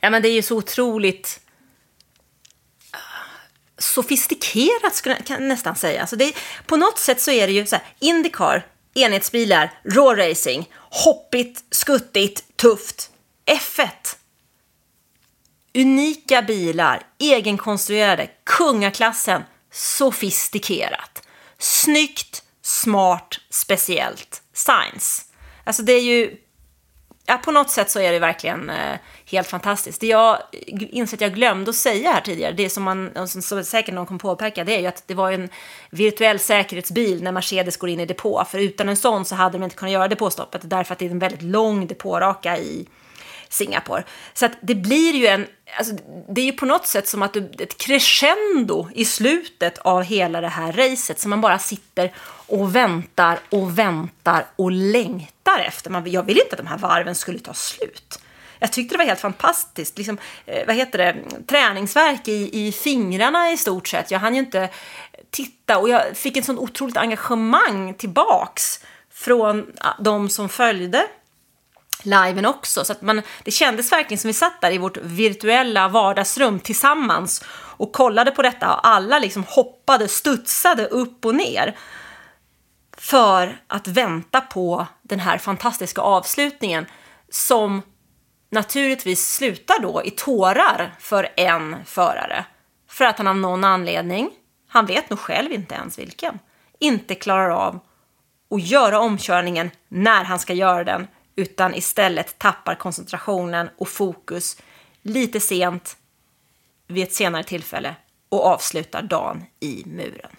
[0.00, 1.40] Ja, men det är ju så otroligt
[3.78, 6.00] sofistikerat skulle jag nästan säga.
[6.00, 6.32] Alltså det,
[6.66, 12.56] på något sätt så är det ju så här, Indycar, enhetsbilar, raw racing, hoppigt, skuttigt,
[12.56, 13.10] tufft.
[13.46, 13.88] F1.
[15.74, 21.22] Unika bilar, egenkonstruerade, kungaklassen, sofistikerat.
[21.58, 24.42] Snyggt, smart, speciellt.
[24.52, 25.22] Science.
[25.64, 26.36] Alltså det är ju
[27.26, 28.96] Ja, på något sätt så är det verkligen eh,
[29.30, 30.00] helt fantastiskt.
[30.00, 33.64] Det jag inser att jag glömde att säga här tidigare, det som, man, som, som
[33.64, 35.48] säkert någon kommer påpeka, det är ju att det var en
[35.90, 38.44] virtuell säkerhetsbil när Mercedes går in i depå.
[38.50, 41.10] För utan en sån så hade de inte kunnat göra depåstoppet, därför att det är
[41.10, 42.88] en väldigt lång depåraka i
[43.54, 44.04] Singapore.
[44.34, 45.46] Så att det blir ju en,
[45.78, 45.94] alltså,
[46.28, 50.40] det är ju på något sätt som att du, ett crescendo i slutet av hela
[50.40, 52.12] det här racet som man bara sitter
[52.46, 55.90] och väntar och väntar och längtar efter.
[55.90, 58.20] Man, jag ville inte att de här varven skulle ta slut.
[58.58, 59.98] Jag tyckte det var helt fantastiskt.
[59.98, 61.16] Liksom, eh, vad heter det?
[61.46, 64.10] Träningsverk i, i fingrarna i stort sett.
[64.10, 64.68] Jag hann ju inte
[65.30, 71.06] titta och jag fick ett sånt otroligt engagemang tillbaks från ah, de som följde
[72.06, 72.84] liven också.
[72.84, 77.44] Så att man, det kändes verkligen som vi satt där i vårt virtuella vardagsrum tillsammans
[77.76, 81.76] och kollade på detta och alla liksom hoppade, studsade upp och ner
[82.96, 86.86] för att vänta på den här fantastiska avslutningen
[87.30, 87.82] som
[88.50, 92.44] naturligtvis slutar då i tårar för en förare.
[92.88, 94.30] För att han av någon anledning,
[94.68, 96.38] han vet nog själv inte ens vilken,
[96.78, 97.80] inte klarar av
[98.50, 104.56] att göra omkörningen när han ska göra den utan istället tappar koncentrationen och fokus
[105.02, 105.96] lite sent
[106.86, 107.96] vid ett senare tillfälle
[108.28, 110.30] och avslutar dagen i muren.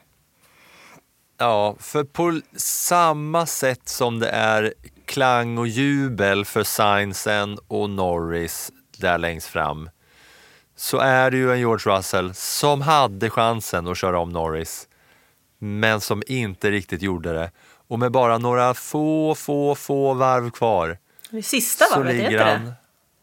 [1.38, 4.74] Ja, för på samma sätt som det är
[5.06, 9.90] klang och jubel för Sainzen och Norris där längst fram
[10.76, 14.88] så är det ju en George Russell som hade chansen att köra om Norris
[15.58, 17.52] men som inte riktigt gjorde det.
[17.88, 20.98] Och med bara några få, få, få varv kvar.
[21.30, 22.74] Det sista varvet, inte det?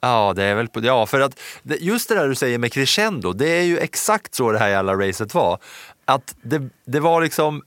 [0.01, 3.33] Ja, det är väl på, ja, för att just det där du säger med crescendo,
[3.33, 5.59] det är ju exakt så det här jävla racet var.
[6.05, 7.63] Att det, det var liksom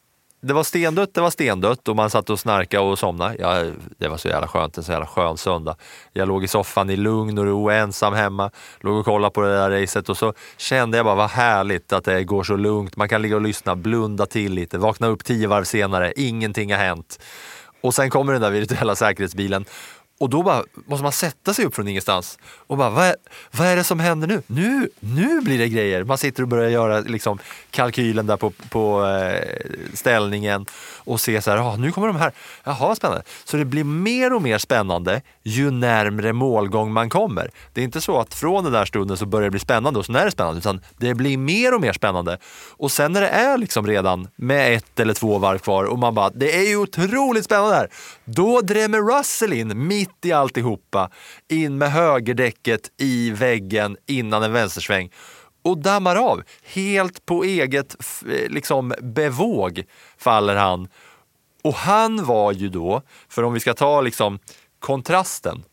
[0.45, 3.35] det var stendött, det var stendött och man satt och snarkade och somnade.
[3.39, 5.75] Ja, det var så jävla skönt, en så jävla skön söndag.
[6.13, 9.55] Jag låg i soffan i lugn och ro, ensam hemma, låg och kollade på det
[9.57, 12.95] där racet och så kände jag bara vad härligt att det går så lugnt.
[12.95, 16.79] Man kan ligga och lyssna, blunda till lite, vakna upp tio varv senare, ingenting har
[16.79, 17.19] hänt.
[17.81, 19.65] Och sen kommer den där virtuella säkerhetsbilen
[20.17, 23.15] och då bara, måste man sätta sig upp från ingenstans och bara, vad är,
[23.51, 24.41] vad är det som händer nu?
[24.47, 24.89] nu?
[24.99, 26.03] Nu blir det grejer.
[26.03, 27.39] Man sitter och börjar göra liksom,
[27.71, 29.41] kalkylen där på, på eh,
[29.93, 30.65] ställningen
[31.05, 32.31] och ser så här, ah, nu kommer de här.
[32.63, 33.23] Jaha, spännande.
[33.43, 37.51] Så det blir mer och mer spännande ju närmre målgång man kommer.
[37.73, 40.05] Det är inte så att från den där stunden så börjar det bli spännande och
[40.05, 42.37] så är det spännande, utan det blir mer och mer spännande.
[42.69, 46.15] Och sen när det är liksom redan med ett eller två varv kvar och man
[46.15, 47.89] bara, det är ju otroligt spännande här.
[48.25, 51.09] Då drämmer Russell in mitt i alltihopa,
[51.47, 55.11] in med högerdäcket i väggen innan en vänstersväng
[55.63, 56.43] och dammar av.
[56.63, 59.83] Helt på eget eh, liksom, bevåg
[60.17, 60.87] faller han.
[61.63, 64.39] Och han var ju då, för om vi ska ta liksom
[64.79, 65.63] kontrasten,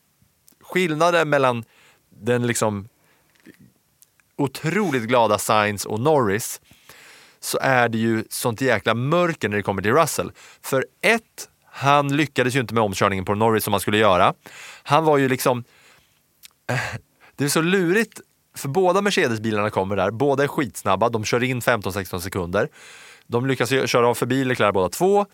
[0.61, 1.63] skillnaden mellan
[2.09, 2.87] den liksom
[4.37, 6.61] otroligt glada Sainz och Norris
[7.39, 10.31] så är det ju sånt jäkla mörker när det kommer till Russell.
[10.61, 14.33] För ett, han lyckades ju inte med omkörningen på Norris som han skulle göra.
[14.83, 15.63] Han var ju liksom...
[16.69, 16.79] Eh,
[17.35, 18.21] det är så lurigt,
[18.55, 22.69] för båda Mercedes-bilarna kommer där, båda är skitsnabba, de kör in 15-16 sekunder.
[23.27, 25.25] De lyckas köra av förbi Leclerc båda två.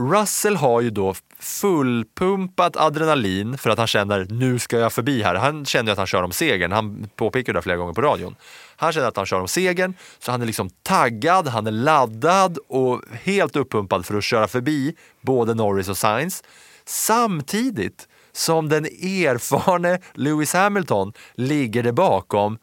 [0.00, 5.34] Russell har ju då fullpumpat adrenalin för att han känner nu ska jag förbi här.
[5.34, 6.72] Han känner att han kör om segern.
[6.72, 8.36] Han påpekar det flera gånger på radion.
[8.76, 12.58] Han känner att han kör om segern, så han är liksom taggad, han är laddad
[12.68, 16.42] och helt uppumpad för att köra förbi både Norris och Sainz.
[16.84, 22.58] Samtidigt som den erfarne Lewis Hamilton ligger där bakom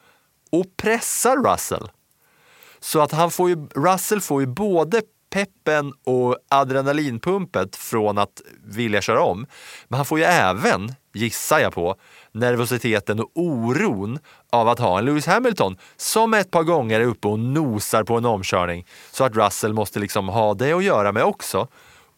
[0.52, 1.89] och pressar Russell.
[2.80, 9.01] Så att han får ju, Russell får ju både peppen och adrenalinpumpet från att vilja
[9.01, 9.45] köra om.
[9.88, 11.95] Men han får ju även, gissar jag på,
[12.32, 14.19] nervositeten och oron
[14.49, 18.17] av att ha en Lewis Hamilton som ett par gånger är uppe och nosar på
[18.17, 18.86] en omkörning.
[19.11, 21.67] Så att Russell måste liksom ha det att göra med också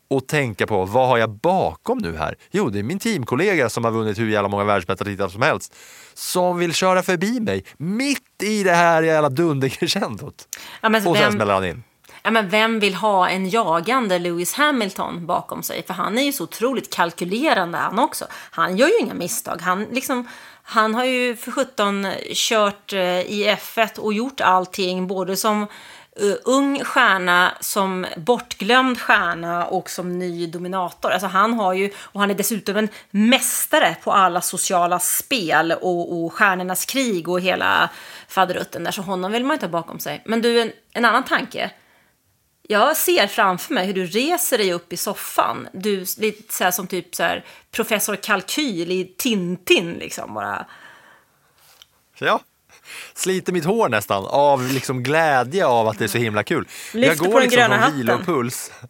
[0.10, 2.36] och tänka på vad har jag bakom nu här?
[2.52, 5.76] Jo, det är min teamkollega som har vunnit hur jävla många världsmästartitlar som helst
[6.14, 10.48] som vill köra förbi mig mitt i det här jävla dundercrescendot.
[10.82, 11.84] Ja, och sen smäller han in
[12.24, 15.84] ja, men vem vill ha en jagande Lewis Hamilton bakom sig?
[15.84, 18.26] För han är ju så otroligt kalkylerande han också.
[18.32, 19.62] Han gör ju inga misstag.
[19.62, 20.28] Han, liksom,
[20.64, 25.68] han har ju för 17 kört eh, i F1 och gjort allting, både som
[26.22, 31.12] uh, ung stjärna, som bortglömd stjärna och som ny dominator.
[31.12, 36.24] Alltså han har ju, och han är dessutom en mästare på alla sociala spel och,
[36.24, 37.90] och stjärnornas krig och hela
[38.28, 40.22] faderutten där, så honom vill man inte ha bakom sig.
[40.26, 41.72] Men du, en, en annan tanke.
[42.72, 45.68] Jag ser framför mig hur du reser dig upp i soffan.
[45.74, 50.66] Du, lite så som typ så här, professor Kalkyl i Tintin liksom bara.
[52.20, 52.40] Ja.
[53.14, 56.68] Sliter mitt hår nästan av liksom glädje av att det är så himla kul.
[56.94, 58.72] Lyfter på den gröna från vilopuls.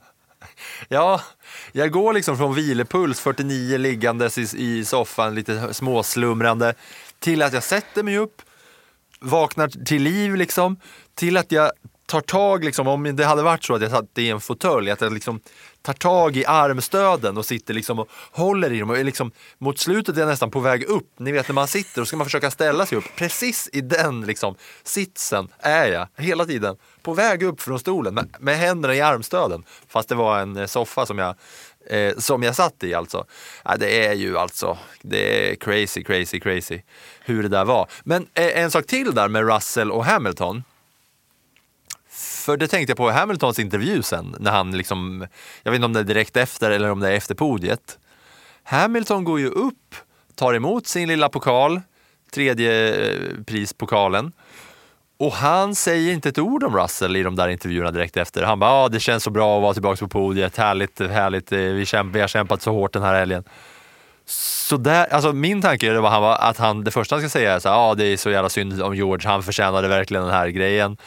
[0.88, 1.22] Ja,
[1.72, 6.74] jag går liksom från vilopuls 49 liggandes i, i soffan lite småslumrande
[7.20, 8.42] till att jag sätter mig upp,
[9.20, 10.80] vaknar till liv liksom,
[11.16, 11.72] till att jag
[12.10, 15.02] tar tag, liksom, om det hade varit så att jag satt i en fåtölj, att
[15.02, 15.40] jag liksom
[15.82, 18.90] tar tag i armstöden och sitter liksom och håller i dem.
[18.90, 21.10] Och liksom, mot slutet är jag nästan på väg upp.
[21.18, 23.04] Ni vet när man sitter och ska man försöka ställa sig upp.
[23.16, 26.76] Precis i den liksom, sitsen är jag hela tiden.
[27.02, 29.64] På väg upp från stolen med, med händerna i armstöden.
[29.88, 31.36] Fast det var en eh, soffa som jag
[31.90, 33.26] eh, som jag satt i alltså.
[33.64, 36.82] Ja, det är ju alltså, det är crazy, crazy, crazy
[37.20, 37.88] hur det där var.
[38.04, 40.64] Men eh, en sak till där med Russell och Hamilton.
[42.40, 45.28] För det tänkte jag på i Hamiltons intervju sen, när han liksom,
[45.64, 48.00] jag vet inte om det är direkt efter eller om det är efter podiet.
[48.64, 49.96] Hamilton går ju upp,
[50.36, 51.82] tar emot sin lilla pokal,
[52.32, 54.32] tredje eh, prispokalen.
[55.20, 58.44] Och han säger inte ett ord om Russell i de där intervjuerna direkt efter.
[58.44, 61.60] Han bara, ah, det känns så bra att vara tillbaka på podiet, härligt, härligt, eh,
[61.60, 63.44] vi, kämp vi har kämpat så hårt den här helgen.
[64.26, 67.70] Så där, alltså min tanke var att han, det första han ska säga är så
[67.70, 70.98] här, ah, det är så jävla synd om George, han förtjänade verkligen den här grejen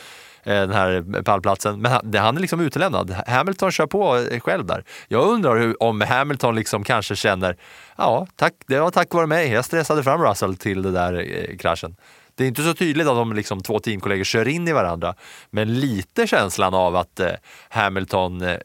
[0.45, 1.81] Eh, den här pallplatsen.
[1.81, 3.11] Men han, han är liksom utelämnad.
[3.27, 4.85] Hamilton kör på själv där.
[5.09, 7.57] Jag undrar hur, om Hamilton liksom kanske känner,
[7.97, 9.53] ja, tack, det var tack vare mig.
[9.53, 11.97] Jag stressade fram Russell till den där eh, kraschen.
[12.35, 15.15] Det är inte så tydligt att de liksom, två teamkollegor kör in i varandra,
[15.51, 17.33] men lite känslan av att eh,
[17.69, 18.57] Hamilton eh,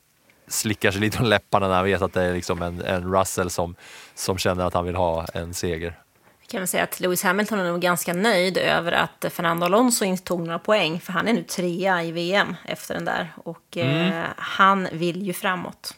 [0.47, 3.49] slickar sig lite om läpparna när han vet att det är liksom en, en Russell
[3.49, 3.75] som,
[4.15, 5.99] som känner att han vill ha en seger.
[6.51, 10.23] Kan väl säga att Lewis Hamilton är nog ganska nöjd över att Fernando Alonso inte
[10.23, 13.33] tog några poäng, för han är nu trea i VM efter den där.
[13.43, 15.93] Och eh, han vill ju framåt.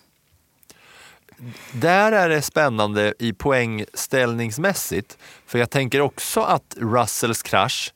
[1.72, 5.18] Där är det spännande i poängställningsmässigt.
[5.45, 7.93] För jag tänker också att Russells krasch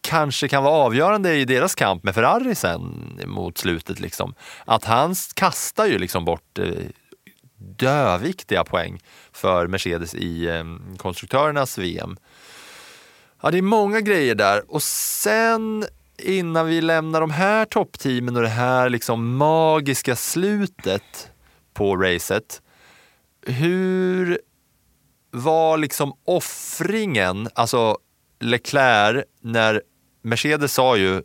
[0.00, 4.00] kanske kan vara avgörande i deras kamp med Ferrari sen mot slutet.
[4.00, 4.34] Liksom.
[4.64, 6.66] Att han kastar ju liksom bort eh,
[7.58, 9.00] döviktiga poäng
[9.36, 10.64] för Mercedes i eh,
[10.96, 12.16] konstruktörernas VM.
[13.42, 14.62] Ja, det är många grejer där.
[14.68, 15.86] Och sen
[16.18, 21.30] innan vi lämnar de här toppteamen och det här liksom magiska slutet
[21.74, 22.62] på racet.
[23.46, 24.38] Hur
[25.30, 27.98] var liksom offringen, alltså
[28.40, 29.82] Leclerc, när
[30.22, 31.22] Mercedes sa ju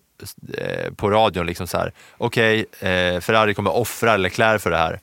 [0.58, 5.00] eh, på radion liksom så här, okej, eh, Ferrari kommer offra Leclerc för det här.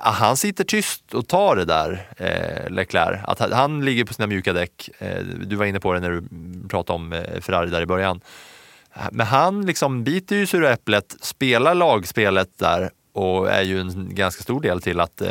[0.00, 3.20] Han sitter tyst och tar det där, eh, Leclerc.
[3.24, 4.90] Att han- ligger på sina mjuka däck.
[4.98, 6.22] Eh, du var inne på det när du
[6.68, 8.20] pratade om eh, Ferrari där i början.
[9.12, 14.42] Men han liksom biter ju sura äpplet, spelar lagspelet där och är ju en ganska
[14.42, 15.28] stor del till att eh,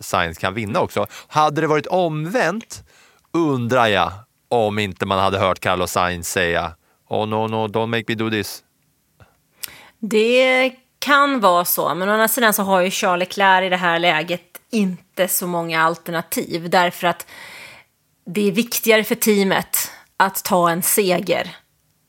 [0.00, 1.06] Sainz kan vinna också.
[1.28, 2.84] Hade det varit omvänt
[3.32, 4.12] undrar jag
[4.48, 6.72] om inte man hade hört Carlos Sainz säga
[7.08, 8.62] Oh no, no, don't make me do this.
[10.00, 10.72] Det
[11.06, 13.98] kan vara så, men å andra sidan så har ju Charles Leclerc i det här
[13.98, 17.26] läget inte så många alternativ därför att
[18.26, 21.56] det är viktigare för teamet att ta en seger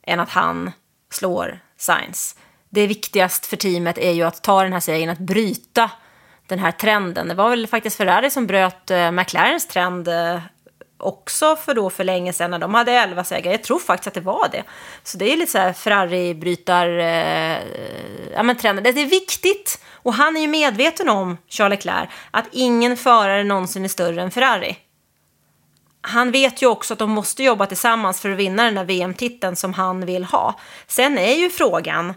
[0.06, 0.72] än att han
[1.12, 2.36] slår Sainz.
[2.70, 5.90] Det viktigast för teamet är ju att ta den här segern, att bryta
[6.46, 7.28] den här trenden.
[7.28, 10.40] Det var väl faktiskt Ferrari som bröt eh, McLarens trend eh,
[10.98, 13.52] också för då för länge sedan när de hade 11 segrar.
[13.52, 14.62] Jag tror faktiskt att det var det.
[15.02, 16.88] Så det är lite så här Ferrari-brytar...
[16.98, 17.58] Eh,
[18.34, 18.84] ja, men trenden.
[18.84, 19.84] Det är viktigt.
[19.92, 24.30] Och han är ju medveten om, Charles Leclerc, att ingen förare någonsin är större än
[24.30, 24.78] Ferrari.
[26.00, 29.56] Han vet ju också att de måste jobba tillsammans för att vinna den där VM-titeln
[29.56, 30.60] som han vill ha.
[30.86, 32.14] Sen är ju frågan eh,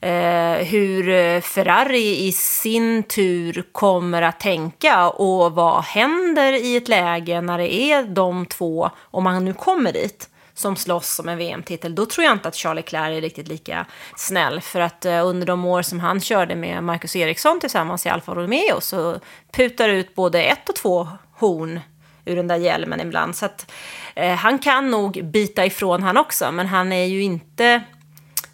[0.00, 6.88] Eh, hur eh, Ferrari i sin tur kommer att tänka och vad händer i ett
[6.88, 11.38] läge när det är de två, om han nu kommer dit, som slåss om en
[11.38, 11.94] VM-titel.
[11.94, 13.86] Då tror jag inte att Charlie Leclerc är riktigt lika
[14.16, 14.60] snäll.
[14.60, 18.34] För att eh, under de år som han körde med Marcus Ericsson tillsammans i Alfa
[18.34, 19.20] Romeo så
[19.52, 21.80] putar ut både ett och två horn
[22.24, 23.36] ur den där hjälmen ibland.
[23.36, 23.70] Så att
[24.14, 27.82] eh, han kan nog bita ifrån han också, men han är ju inte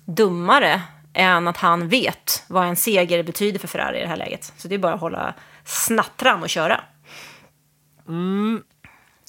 [0.05, 0.83] dummare
[1.15, 4.53] än att han vet vad en seger betyder för Ferrari i det här läget.
[4.57, 5.35] Så det är bara att hålla
[5.65, 6.81] snattran och köra.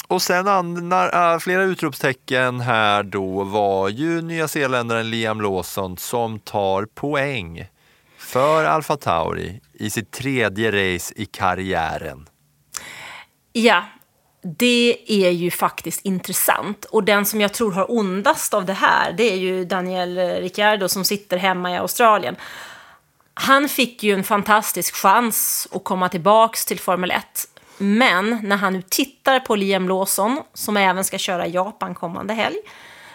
[0.07, 6.39] Och sen andra, äh, flera utropstecken här då var ju nya zeeländaren Liam Lawson som
[6.39, 7.67] tar poäng
[8.17, 12.27] för Alfa Tauri i sitt tredje race i karriären.
[13.53, 13.83] Ja,
[14.47, 16.85] det är ju faktiskt intressant.
[16.85, 20.87] Och den som jag tror har ondast av det här, det är ju Daniel Ricciardo
[20.87, 22.35] som sitter hemma i Australien.
[23.33, 27.25] Han fick ju en fantastisk chans att komma tillbaks till Formel 1.
[27.77, 32.57] Men när han nu tittar på Liam Lawson, som även ska köra Japan kommande helg,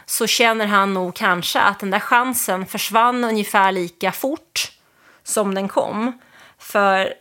[0.06, 4.72] så känner han nog kanske att den där chansen försvann ungefär lika fort
[5.22, 6.20] som den kom.
[6.58, 7.14] För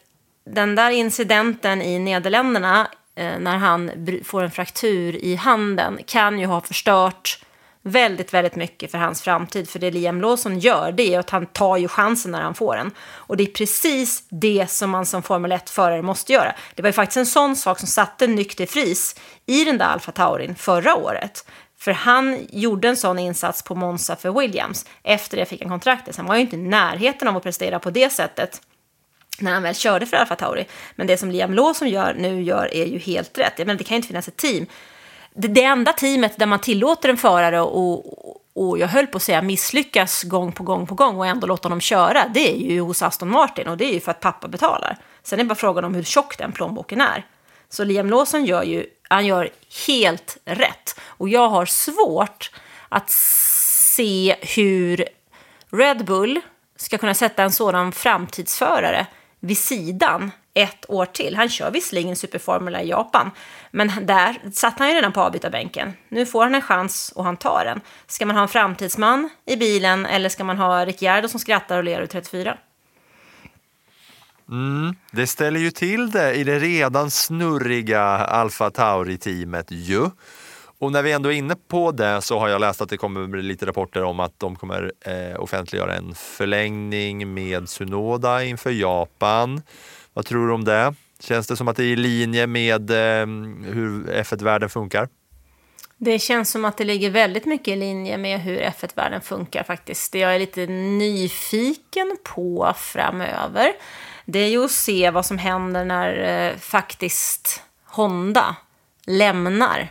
[0.45, 2.87] den där incidenten i Nederländerna
[3.19, 3.91] Eh, när han
[4.23, 7.43] får en fraktur i handen kan ju ha förstört
[7.81, 9.69] väldigt, väldigt mycket för hans framtid.
[9.69, 12.75] För det Liam Lawson gör, det är att han tar ju chansen när han får
[12.75, 12.91] den.
[12.99, 16.55] Och det är precis det som man som Formel 1-förare måste göra.
[16.75, 19.15] Det var ju faktiskt en sån sak som satte nykter fris
[19.45, 21.45] i den där Alfa Taurin förra året.
[21.79, 24.85] För han gjorde en sån insats på Monza för Williams.
[25.03, 26.15] Efter det fick han kontraktet.
[26.15, 28.61] Så han var ju inte i närheten av att prestera på det sättet
[29.41, 30.65] när han väl körde för Alfa Tauri.
[30.95, 33.53] Men det som Liam Lawson gör, nu gör är ju helt rätt.
[33.57, 34.65] Jag menar, det kan ju inte finnas ett team.
[35.33, 39.15] Det, det enda teamet där man tillåter en förare och, och, och jag höll på
[39.15, 42.71] att säga misslyckas gång på gång på gång och ändå låta honom köra, det är
[42.71, 44.97] ju hos Aston Martin och det är ju för att pappa betalar.
[45.23, 47.25] Sen är det bara frågan om hur tjock den plånboken är.
[47.69, 49.49] Så Liam Lawson gör ju, han gör
[49.87, 50.99] helt rätt.
[51.01, 52.51] Och jag har svårt
[52.89, 55.05] att se hur
[55.71, 56.41] Red Bull
[56.75, 59.07] ska kunna sätta en sådan framtidsförare
[59.39, 61.35] vid sidan ett år till.
[61.35, 63.31] Han kör visserligen Superformula i Japan,
[63.71, 65.93] men där satt han ju redan på avbytarbänken.
[66.09, 67.81] Nu får han en chans och han tar den.
[68.07, 71.83] Ska man ha en framtidsman i bilen eller ska man ha Ricciardo som skrattar och
[71.83, 72.57] ler ur 34?
[74.49, 80.09] Mm, det ställer ju till det i det redan snurriga Alfa Tauri-teamet ju.
[80.79, 83.27] Och när vi ändå är inne på det så har jag läst att det kommer
[83.27, 89.61] bli lite rapporter om att de kommer eh, offentliggöra en förlängning med Sunoda inför Japan.
[90.13, 90.93] Vad tror du om det?
[91.19, 93.27] Känns det som att det är i linje med eh,
[93.73, 95.09] hur F1-världen funkar?
[95.97, 100.11] Det känns som att det ligger väldigt mycket i linje med hur F1-världen funkar faktiskt.
[100.11, 103.73] Det jag är lite nyfiken på framöver,
[104.25, 108.55] det är ju att se vad som händer när eh, faktiskt Honda
[109.05, 109.89] lämnar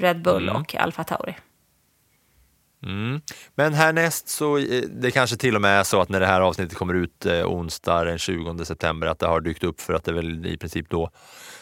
[0.00, 1.34] Red Bull och Alfa Tauri.
[3.54, 6.40] Men härnäst så eh, det kanske till och med är så att när det här
[6.40, 10.04] avsnittet kommer ut eh, onsdag den 20 september att det har dykt upp för att
[10.04, 11.10] det väl i princip då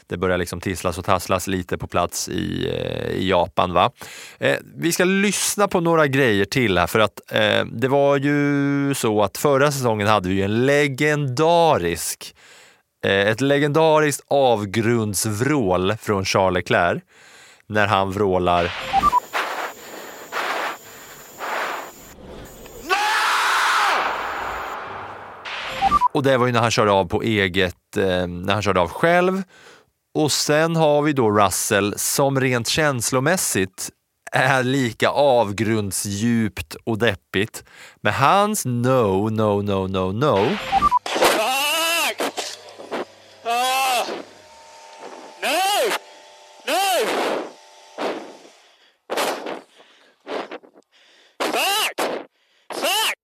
[0.07, 3.72] det börjar liksom tisslas och tasslas lite på plats i, eh, i Japan.
[3.72, 3.91] Va?
[4.39, 8.95] Eh, vi ska lyssna på några grejer till här för att eh, det var ju
[8.95, 12.34] så att förra säsongen hade vi en legendarisk
[13.05, 17.03] eh, ett legendariskt avgrundsvrål från Charles Leclerc
[17.69, 18.73] när han vrålar
[26.12, 28.89] Och det var ju när han körde av på eget, eh, när han körde av
[28.89, 29.43] själv.
[30.14, 33.91] Och sen har vi då Russell som rent känslomässigt
[34.33, 37.64] är lika avgrundsdjupt och deppigt.
[38.01, 40.57] Men hans no, no, no, no, no
[41.05, 42.23] Fuck!
[43.45, 44.07] Ah!
[45.43, 45.93] No!
[46.66, 47.07] No!
[51.39, 52.01] Fuck!
[52.75, 53.19] Fuck!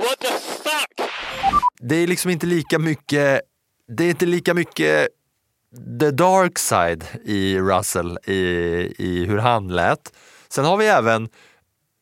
[0.00, 1.10] What the fuck?
[1.80, 3.40] det är liksom inte lika mycket,
[3.88, 5.08] det är inte lika mycket
[6.00, 8.34] the dark side i Russell, i,
[8.98, 10.12] i hur han lät.
[10.48, 11.28] Sen har vi även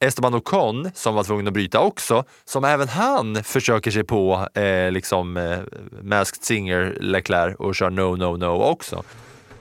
[0.05, 4.91] Esteban Ocon som var tvungen att bryta också, som även han försöker sig på eh,
[4.91, 5.59] liksom eh,
[6.03, 8.97] Masked Singer Leclerc och kör no, no, no också.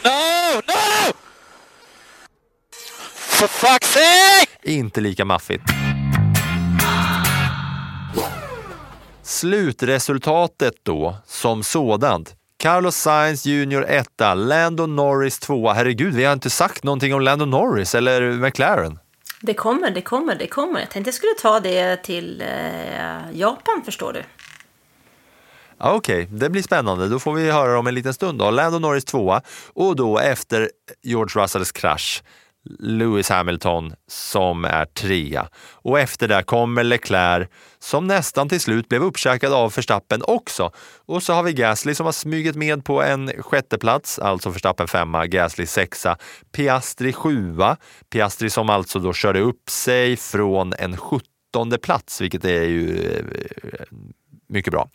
[0.03, 0.61] No!
[0.67, 1.13] No!
[3.15, 4.71] For fuck's sake!
[4.71, 5.63] Inte lika maffigt.
[9.33, 12.35] Slutresultatet då, som sådant.
[12.57, 15.69] Carlos Sainz Jr 1, Lando Norris 2.
[15.69, 18.99] Herregud, vi har inte sagt någonting om Lando Norris eller McLaren.
[19.41, 20.79] Det kommer, det kommer, det kommer.
[20.79, 24.23] Jag tänkte jag skulle ta det till eh, Japan, förstår du.
[25.77, 27.07] Okej, det blir spännande.
[27.07, 28.39] Då får vi höra om en liten stund.
[28.39, 28.51] Då.
[28.51, 29.41] Lando Norris 2
[29.73, 30.71] och då efter
[31.03, 32.23] George Russells krasch
[32.79, 35.47] Lewis Hamilton som är trea.
[35.71, 37.47] Och efter det kommer Leclerc
[37.79, 40.71] som nästan till slut blev uppkäkad av Verstappen också.
[41.05, 45.27] Och så har vi Gasly som har smugit med på en sjätteplats, alltså Verstappen femma,
[45.27, 46.17] Gasly sexa,
[46.51, 47.77] Piastri sjua.
[48.09, 51.23] Piastri som alltså då körde upp sig från en 17
[51.81, 53.85] plats, vilket är ju eh,
[54.49, 54.89] mycket bra.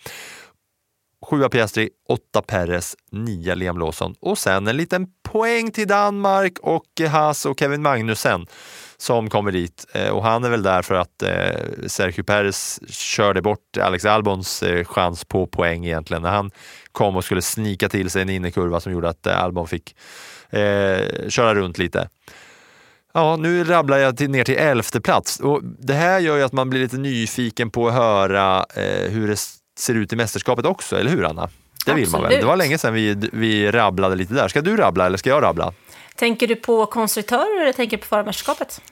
[1.27, 7.01] Sjua Piastri, åtta Perez, nia Liam Lawson och sen en liten poäng till Danmark och
[7.09, 8.47] Haas och Kevin Magnussen
[8.97, 9.87] som kommer dit.
[9.93, 14.63] Eh, och han är väl där för att eh, Sergio Perez körde bort Alex Albons
[14.63, 16.51] eh, chans på poäng egentligen när han
[16.93, 19.97] kom och skulle snika till sig en innerkurva som gjorde att eh, Albon fick
[20.51, 22.09] eh, köra runt lite.
[23.15, 26.53] Ja, nu rabblar jag till, ner till elfte plats och det här gör ju att
[26.53, 29.37] man blir lite nyfiken på att höra eh, hur det
[29.79, 31.49] ser ut i mästerskapet också, eller hur Anna?
[31.87, 32.27] Det vill man väl?
[32.27, 32.43] Absolut.
[32.43, 34.49] Det var länge sedan vi, vi rabblade lite där.
[34.49, 35.73] Ska du rabbla eller ska jag rabbla?
[36.17, 38.83] Tänker du på konstruktörer eller tänker du på förarmästerskapet?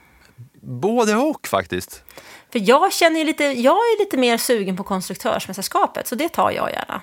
[0.61, 2.03] Både och faktiskt.
[2.51, 6.71] För jag känner lite, jag är lite mer sugen på konstruktörsmästerskapet, så det tar jag
[6.71, 7.01] gärna.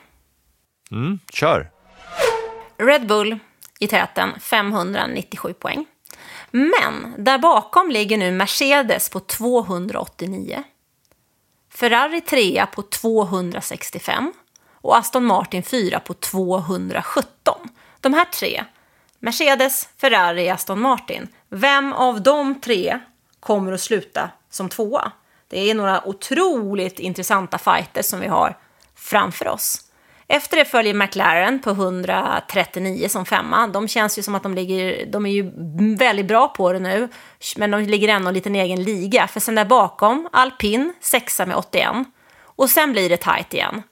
[0.90, 1.70] Mm, kör!
[2.78, 3.38] Red Bull
[3.80, 5.86] i täten, 597 poäng.
[6.50, 10.64] Men där bakom ligger nu Mercedes på 289.
[11.74, 14.32] Ferrari 3 på 265
[14.80, 17.54] och Aston Martin 4 på 217.
[18.00, 18.64] De här tre,
[19.18, 22.98] Mercedes, Ferrari, Aston Martin, vem av de tre
[23.40, 25.12] kommer att sluta som tvåa?
[25.48, 28.58] Det är några otroligt intressanta fighter som vi har
[28.94, 29.84] framför oss.
[30.28, 33.66] Efter det följer McLaren på 139 som femma.
[33.66, 35.50] De känns ju som att de ligger, de är ju
[35.96, 37.08] väldigt bra på det nu,
[37.56, 39.26] men de ligger ändå i en liten egen liga.
[39.26, 41.88] För sen där bakom, Alpin sexa med 81.
[42.56, 43.82] Och sen blir det tajt igen.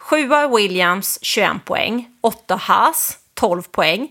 [0.00, 4.08] Sjua Williams 21 poäng, åtta Haas 12 poäng,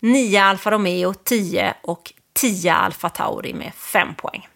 [0.00, 4.49] nio Alfa Romeo 10 och 10 Alfa Tauri med 5 poäng.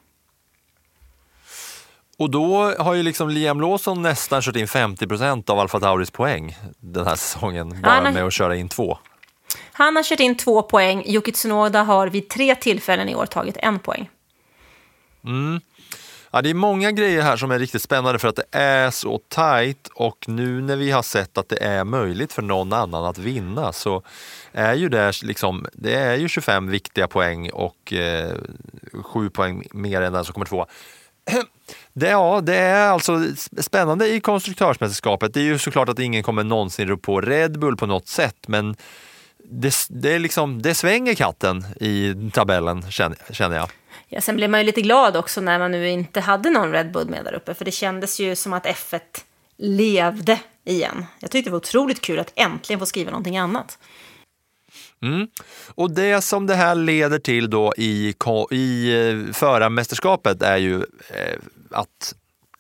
[2.19, 6.11] Och då har ju liksom Liam Lawson nästan kört in 50 procent av Alfa Tauris
[6.11, 8.99] poäng den här säsongen, bara har- med att köra in två.
[9.73, 13.57] Han har kört in två poäng, Yuki Tsunoda har vid tre tillfällen i år tagit
[13.57, 14.09] en poäng.
[16.31, 19.19] Ja, det är många grejer här som är riktigt spännande för att det är så
[19.29, 23.19] tajt och nu när vi har sett att det är möjligt för någon annan att
[23.19, 24.03] vinna så
[24.53, 28.33] är ju det liksom, det är ju 25 viktiga poäng och eh,
[29.05, 30.67] 7 poäng mer än den som kommer två.
[31.97, 33.21] Det, ja, det är alltså
[33.61, 35.35] spännande i konstruktörsmästerskapet.
[35.35, 38.49] Det är ju såklart att ingen kommer någonsin rå på Red Bull på något sätt,
[38.49, 38.77] men
[39.51, 43.71] det, det, är liksom, det svänger katten i tabellen känner, jag.
[44.09, 46.93] Ja, sen blev man ju lite glad också när man nu inte hade någon Red
[46.93, 49.01] Bull med där uppe, för det kändes ju som att F1
[49.57, 51.07] levde igen.
[51.19, 53.79] Jag tyckte det var otroligt kul att äntligen få skriva någonting annat.
[55.03, 55.29] Mm.
[55.75, 58.15] Och det som det här leder till då i,
[58.51, 60.77] i eh, förarmästerskapet är ju
[61.09, 61.39] eh,
[61.75, 62.15] att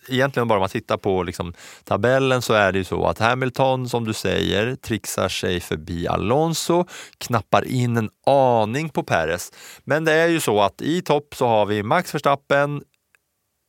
[0.08, 1.54] egentligen bara om man tittar på liksom
[1.84, 6.84] tabellen så är det ju så att Hamilton, som du säger, trixar sig förbi Alonso,
[7.18, 9.52] knappar in en aning på Perez.
[9.84, 12.82] Men det är ju så att i topp så har vi Max Verstappen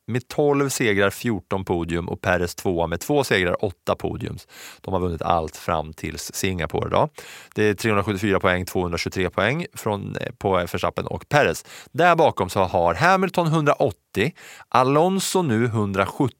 [0.06, 4.48] med 12 segrar, 14 podium och Perez tvåa med två segrar, 8 podiums.
[4.80, 6.90] De har vunnit allt fram till Singapore.
[6.90, 7.08] Då.
[7.54, 11.64] Det är 374 poäng, 223 poäng från, eh, på Verstappen och Perez.
[11.92, 14.32] Där bakom så har Hamilton 180,
[14.68, 16.36] Alonso nu 170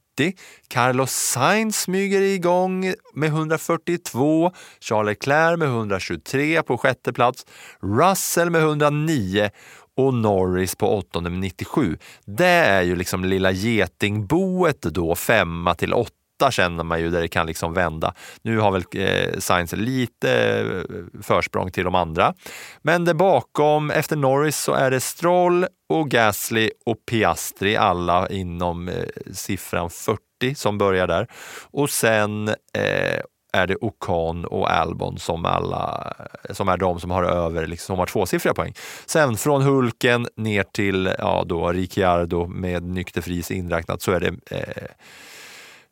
[0.69, 7.47] Carlos Sainz smyger igång med 142, Charles Leclerc med 123 på sjätte plats,
[7.81, 9.51] Russell med 109
[9.97, 11.99] och Norris på åttonde med 97.
[12.25, 17.29] Det är ju liksom lilla getingboet då, femma till åtta känner man ju där det
[17.29, 18.15] kan liksom vända.
[18.43, 20.31] Nu har väl eh, Sainz lite
[20.61, 22.35] eh, försprång till de andra.
[22.83, 28.89] Men där bakom, efter Norris, så är det Stroll och Gasly och Piastri, alla inom
[28.89, 28.95] eh,
[29.33, 31.29] siffran 40 som börjar där.
[31.71, 33.21] Och sen eh,
[33.53, 36.13] är det Ocon och Albon som, alla,
[36.51, 38.75] som är de som har över, liksom, som har tvåsiffriga poäng.
[39.07, 44.85] Sen från Hulken ner till ja, då, Ricciardo med nykterfris inräknat så är det eh,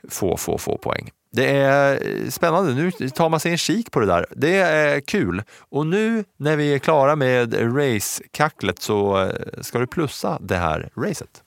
[0.08, 1.10] få, få, få poäng.
[1.32, 2.72] Det är eh, spännande.
[2.72, 4.26] Nu tar man sig en kik på det där.
[4.30, 5.42] Det är eh, kul.
[5.58, 10.90] Och nu när vi är klara med racekacklet så eh, ska du plussa det här
[10.96, 11.42] racet.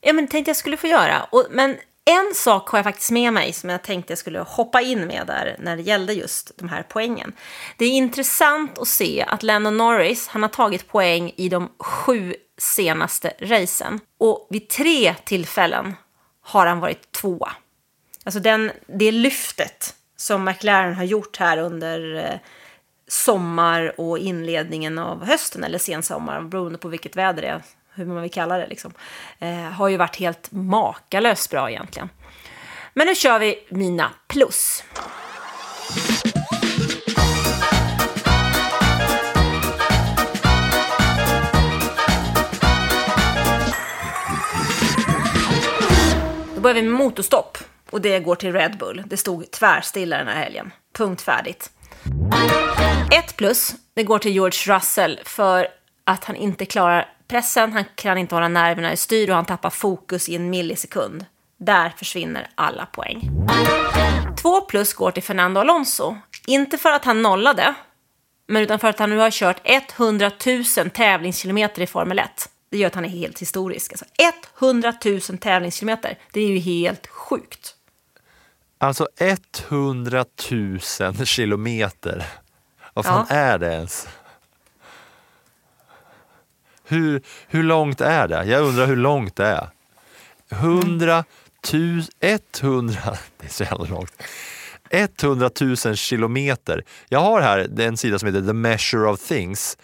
[0.00, 1.22] Ja, men tänkte jag skulle få göra.
[1.30, 4.80] Och, men en sak har jag faktiskt med mig som jag tänkte jag skulle hoppa
[4.80, 7.32] in med där när det gällde just de här poängen.
[7.76, 12.34] Det är intressant att se att Lennon Norris, han har tagit poäng i de sju
[12.58, 14.00] senaste racen.
[14.18, 15.94] Och vid tre tillfällen
[16.40, 17.52] har han varit tvåa.
[18.24, 22.38] Alltså den, det lyftet som McLaren har gjort här under eh,
[23.08, 27.62] sommar och inledningen av hösten eller sensommar, beroende på vilket väder det är,
[27.94, 28.92] hur man vill kalla det, liksom,
[29.38, 32.08] eh, har ju varit helt makalöst bra egentligen.
[32.94, 34.84] Men nu kör vi mina plus.
[46.54, 47.58] Då börjar vi med motorstopp.
[47.90, 49.02] Och det går till Red Bull.
[49.06, 50.72] Det stod tvärstilla den här helgen.
[50.96, 51.70] Punkt färdigt.
[53.18, 55.68] Ett plus, det går till George Russell för
[56.04, 59.70] att han inte klarar pressen, han kan inte hålla nerverna i styr och han tappar
[59.70, 61.24] fokus i en millisekund.
[61.56, 63.30] Där försvinner alla poäng.
[64.42, 66.16] Två plus går till Fernando Alonso.
[66.46, 67.74] Inte för att han nollade,
[68.46, 70.30] men utan för att han nu har kört 100
[70.76, 72.48] 000 tävlingskilometer i Formel 1.
[72.70, 73.92] Det gör att han är helt historisk.
[73.92, 74.04] Alltså
[74.60, 77.74] 100 000 tävlingskilometer, det är ju helt sjukt.
[78.78, 79.08] Alltså
[79.68, 82.26] 100 000 kilometer.
[82.94, 83.34] Vad fan Ja.
[83.36, 84.08] är det ens?
[86.84, 88.44] Hur, hur långt är det?
[88.44, 89.68] Jag undrar hur långt det är.
[90.50, 91.24] 100
[91.72, 93.00] 000, 100,
[93.40, 94.22] det är så jävla långt.
[94.90, 96.84] 100 000 kilometer.
[97.08, 99.76] Jag har här en sida som heter The Measure of Things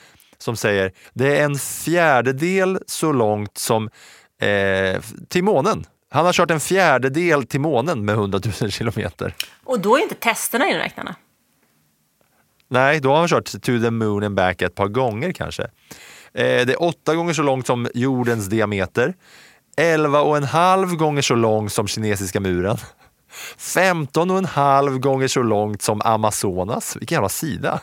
[0.42, 3.90] som säger det är en fjärdedel så långt som
[4.40, 5.86] eh, till månen.
[6.11, 9.34] Han har kört en fjärdedel till månen med 100 000 kilometer.
[9.64, 11.14] Och då är inte testerna inräknade.
[12.68, 15.70] Nej, då har han kört to the moon and back ett par gånger kanske.
[16.35, 19.14] Eh, det är åtta gånger så långt som jordens diameter.
[19.76, 22.76] Elva och en halv gånger så lång som kinesiska muren.
[23.59, 26.97] 15 och en halv gånger så långt som Amazonas.
[26.97, 27.81] Vilken jävla sida!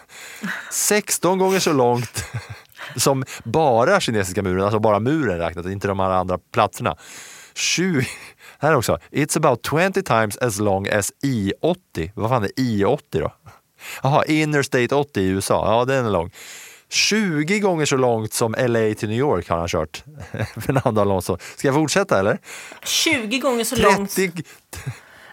[0.72, 2.24] 16 gånger så långt
[2.96, 6.96] som bara kinesiska muren, alltså bara muren räknat, inte de här andra platserna.
[7.56, 8.08] 20,
[8.60, 9.00] här också.
[9.12, 12.12] It's about 20 times as long as I-80.
[12.16, 13.34] Vad fan är I-80 då?
[14.04, 15.74] Jaha, Interstate 80 i USA.
[15.74, 16.32] Ja, den är lång.
[16.90, 20.04] 20 gånger så långt som LA till New York har han kört.
[20.66, 21.38] Fernando Alonso.
[21.56, 22.38] Ska jag fortsätta eller?
[22.84, 24.16] 20 gånger så långt.
[24.16, 24.44] 30,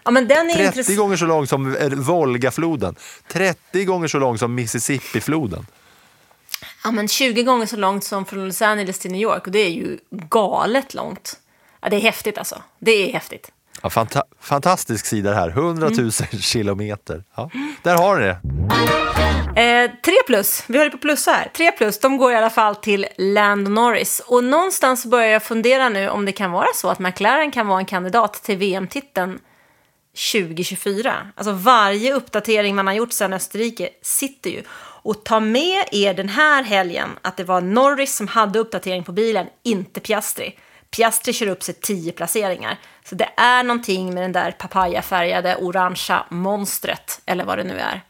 [0.03, 0.97] Ja, men den är 30 intressant.
[0.97, 2.95] gånger så lång som eh, Volgafloden.
[3.27, 5.65] 30 gånger så lång som Mississippifloden.
[6.83, 9.45] Ja, men 20 gånger så långt som från Los Angeles till New York.
[9.45, 11.39] Och det är ju galet långt.
[11.81, 12.61] Ja, det är häftigt alltså.
[12.79, 13.51] Det är häftigt.
[13.81, 15.49] Ja, fanta fantastisk sida det här.
[15.49, 17.23] 100 000 kilometer.
[17.35, 17.49] Ja,
[17.83, 18.37] där har ni det.
[19.55, 21.49] Eh, tre plus, vi håller på plus här.
[21.53, 24.21] Tre plus, de går i alla fall till Lando Norris.
[24.27, 27.79] Och någonstans börjar jag fundera nu om det kan vara så att McLaren kan vara
[27.79, 29.39] en kandidat till VM-titeln
[30.33, 31.31] 2024.
[31.35, 34.63] Alltså varje uppdatering man har gjort sedan Österrike sitter ju.
[35.01, 39.11] Och ta med er den här helgen att det var Norris som hade uppdatering på
[39.11, 40.59] bilen, inte Piastri.
[40.91, 42.77] Piastri kör upp sig 10 placeringar.
[43.03, 48.01] Så det är någonting med den där papayafärgade orangea monstret, eller vad det nu är.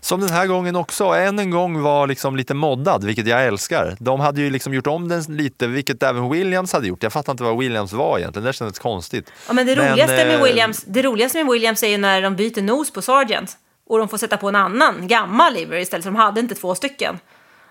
[0.00, 3.96] Som den här gången också, än en gång var liksom lite moddad, vilket jag älskar.
[4.00, 7.02] De hade ju liksom gjort om den lite, vilket även Williams hade gjort.
[7.02, 9.32] Jag fattar inte vad Williams var egentligen, det kändes konstigt.
[9.46, 12.22] Ja, men det, Men, roligaste med eh, Williams, det roligaste med Williams är ju när
[12.22, 16.04] de byter nos på Sargent och de får sätta på en annan, gammal livery istället,
[16.04, 17.18] för de hade inte två stycken.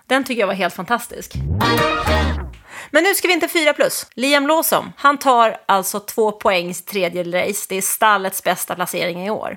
[0.06, 1.32] Den tycker jag var helt fantastisk.
[2.90, 4.06] Men nu ska vi inte fyra plus.
[4.14, 7.66] Liam Lawson, han tar alltså två poäng i sitt tredje race.
[7.68, 9.56] Det är stallets bästa placering i år.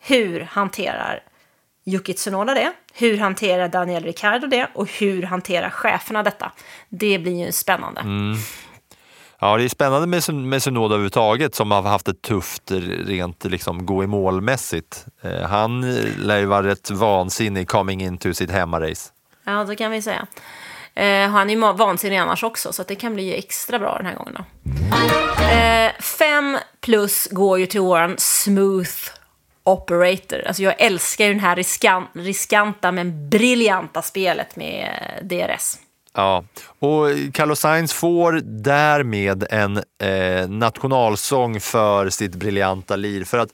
[0.00, 1.22] Hur hanterar
[1.84, 2.72] Yuki Tsunoda det?
[2.94, 4.68] Hur hanterar Daniel Ricciardo det?
[4.74, 6.52] Och hur hanterar cheferna detta?
[6.88, 8.00] Det blir ju spännande.
[8.00, 8.36] Mm.
[9.40, 12.70] Ja, det är spännande med, med Sunoda överhuvudtaget som har haft det tufft
[13.06, 15.06] rent liksom, gå i målmässigt.
[15.22, 19.10] Eh, han eh, lär ju vara rätt vansinnig coming into sitt hemmarace.
[19.44, 20.26] Ja, det kan vi säga.
[20.94, 24.14] Eh, han är ju vansinnig annars också, så det kan bli extra bra den här
[24.14, 24.36] gången.
[24.38, 24.44] Då.
[25.44, 28.90] Eh, fem plus går ju till våran smooth
[29.64, 30.42] operator.
[30.46, 34.88] Alltså jag älskar ju den här riskan- riskanta men briljanta spelet med
[35.20, 35.78] eh, DRS.
[36.14, 36.44] Ja,
[36.78, 43.24] och Carlos Sainz får därmed en eh, nationalsång för sitt briljanta lir.
[43.24, 43.50] För att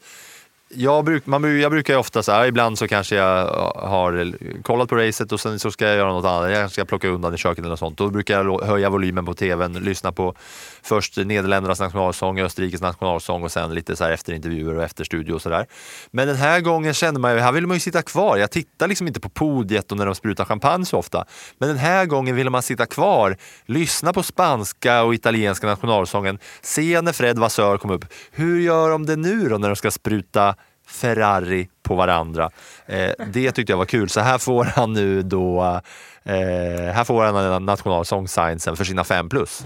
[0.70, 4.88] jag, bruk, man, jag brukar ju ofta så här, ibland så kanske jag har kollat
[4.88, 6.50] på racet och sen så ska jag göra något annat.
[6.50, 7.98] Jag ska plocka undan i köket eller något sånt.
[7.98, 10.34] Då brukar jag höja volymen på tvn, lyssna på
[10.82, 15.66] först Nederländernas nationalsång, Österrikes nationalsång och sen lite så här efterintervjuer och efterstudio och sådär.
[16.10, 18.36] Men den här gången kände man ju, här vill man ju sitta kvar.
[18.36, 21.24] Jag tittar liksom inte på podiet och när de sprutar champagne så ofta.
[21.58, 27.00] Men den här gången ville man sitta kvar, lyssna på spanska och italienska nationalsången, se
[27.00, 28.04] när Fred Vassör kom upp.
[28.30, 30.54] Hur gör de det nu då när de ska spruta
[30.88, 32.50] Ferrari på varandra?
[32.86, 34.08] Eh, det tyckte jag var kul.
[34.08, 35.80] Så här får han nu då
[36.24, 38.28] eh, här får han en nationalsång
[38.76, 39.64] för sina fem plus.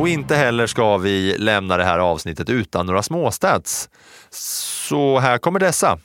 [0.00, 3.88] Och inte heller ska vi lämna det här avsnittet utan några småstats.
[4.30, 5.98] Så här kommer dessa.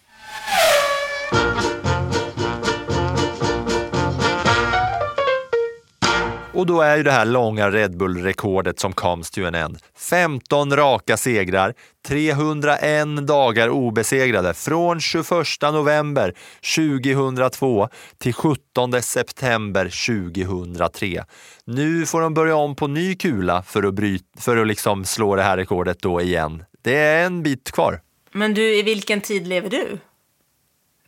[6.56, 9.78] Och då är ju det här långa Red Bull-rekordet som comes to an end.
[9.97, 11.74] 15 raka segrar,
[12.08, 15.28] 301 dagar obesegrade från 21
[15.62, 16.34] november
[16.76, 19.84] 2002 till 17 september
[20.30, 21.26] 2003.
[21.66, 25.36] Nu får de börja om på ny kula för att, bryta, för att liksom slå
[25.36, 26.64] det här rekordet då igen.
[26.82, 28.01] Det är en bit kvar.
[28.32, 29.97] Men du, i vilken tid lever du?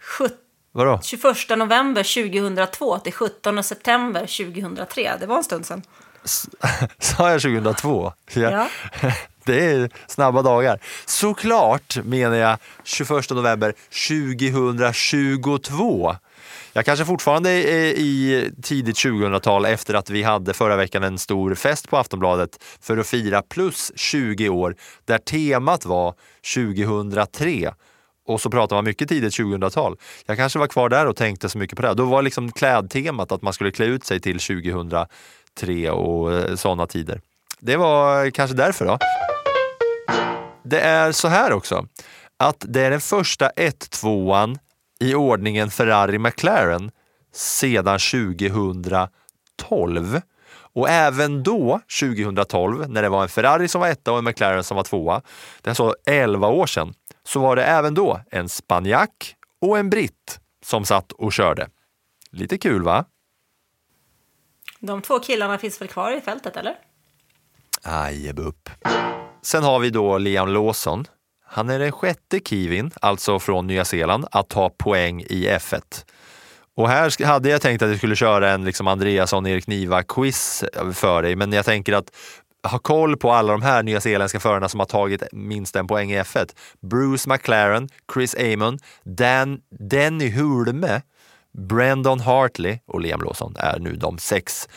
[0.02, 0.38] 17
[0.72, 1.00] Vadå?
[1.04, 5.12] 21 november 2002 till 17 september 2003.
[5.20, 5.82] Det var en stund sedan.
[7.00, 8.14] Sa jag 2002?
[8.34, 8.68] Ja.
[9.46, 10.80] Det är snabba dagar.
[11.06, 13.74] Såklart menar jag 21 november
[14.08, 16.16] 2022.
[16.74, 21.56] Jag kanske fortfarande är i tidigt 2000-tal efter att vi hade förra veckan en stor
[21.56, 26.14] fest på Aftonbladet för att fira plus 20 år där temat var
[26.54, 27.72] 2003
[28.28, 29.98] och så pratar man mycket tidigt 2000-tal.
[30.26, 31.94] Jag kanske var kvar där och tänkte så mycket på det.
[31.94, 36.88] Då var liksom klädtemat att man skulle klä ut sig till 2003 och eh, sådana
[36.88, 37.22] tider.
[37.60, 38.98] Det var kanske därför då.
[40.64, 41.88] Det är så här också,
[42.38, 44.60] att det är den första 1-2an
[45.00, 46.92] i ordningen Ferrari McLaren
[47.34, 50.22] sedan 2012.
[50.74, 54.64] Och även då, 2012, när det var en Ferrari som var etta och en McLaren
[54.64, 55.22] som var tvåa,
[55.62, 56.94] det är så 11 år sedan,
[57.28, 61.70] så var det även då en spanjack och en britt som satt och körde.
[62.32, 63.06] Lite kul va?
[64.80, 66.76] De två killarna finns väl kvar i fältet, eller?
[67.84, 68.70] Ajebupp.
[69.42, 71.06] Sen har vi då Liam Lawson.
[71.46, 76.06] Han är den sjätte kiwin, alltså från Nya Zeeland, att ta poäng i F1.
[76.76, 80.64] Och här hade jag tänkt att jag skulle köra en liksom Andreasson, Erik Niva-quiz
[80.94, 82.12] för dig, men jag tänker att
[82.64, 86.20] ha koll på alla de här nyzeeländska förarna som har tagit minst en poäng i
[86.22, 86.56] F1.
[86.82, 91.02] Bruce McLaren, Chris Amon, Dan, Denny Hulme,
[91.58, 94.70] Brandon Hartley och Liam Lawson är nu de sex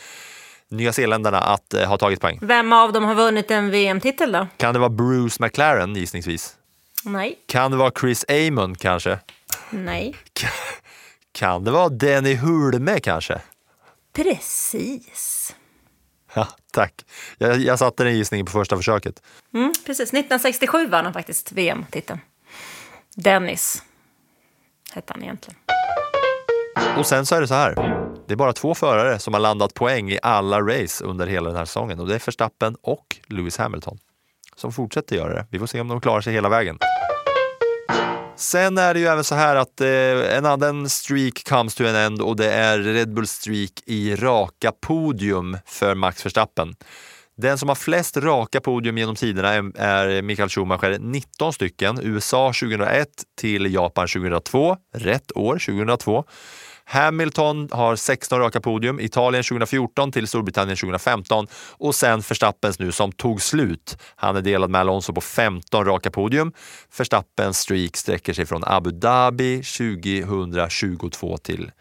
[0.69, 2.39] nyzeeländarna att eh, ha tagit poäng.
[2.41, 4.47] Vem av dem har vunnit en VM-titel då?
[4.57, 6.55] Kan det vara Bruce McLaren gissningsvis?
[7.03, 7.39] Nej.
[7.47, 9.19] Kan det vara Chris Amon kanske?
[9.69, 10.15] Nej.
[11.31, 13.41] Kan det vara Denny Hulme kanske?
[14.15, 15.55] Precis.
[16.33, 17.05] Ja, tack.
[17.37, 19.23] Jag, jag satte den gissningen på första försöket.
[19.53, 20.09] Mm, precis.
[20.09, 22.19] 1967 vann han faktiskt VM-titeln.
[23.15, 23.83] Dennis
[24.91, 25.59] hette han egentligen.
[26.97, 27.75] Och sen så är det så här.
[28.27, 31.57] Det är bara två förare som har landat poäng i alla race under hela den
[31.57, 33.97] här säsongen och det är Verstappen och Lewis Hamilton
[34.55, 35.45] som fortsätter göra det.
[35.49, 36.77] Vi får se om de klarar sig hela vägen.
[38.41, 41.95] Sen är det ju även så här att eh, en annan streak comes to an
[41.95, 46.75] end och det är Red Bull streak i raka podium för Max Verstappen.
[47.37, 51.99] Den som har flest raka podium genom tiderna är, är Michael Schumacher, 19 stycken.
[52.03, 56.23] USA 2001 till Japan 2002, rätt år 2002.
[56.91, 63.11] Hamilton har 16 raka podium, Italien 2014 till Storbritannien 2015 och sen Verstappens nu som
[63.11, 63.97] tog slut.
[64.15, 66.53] Han är delad med Alonso på 15 raka podium.
[66.97, 71.71] Verstappens streak sträcker sig från Abu Dhabi 2022 till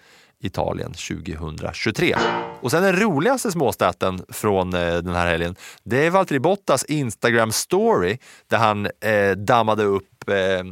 [0.40, 2.16] Italien 2023.
[2.60, 7.52] Och sen den roligaste småstaten från eh, den här helgen, det är Valtteri Bottas Instagram
[7.52, 10.64] story där han eh, dammade upp, eh,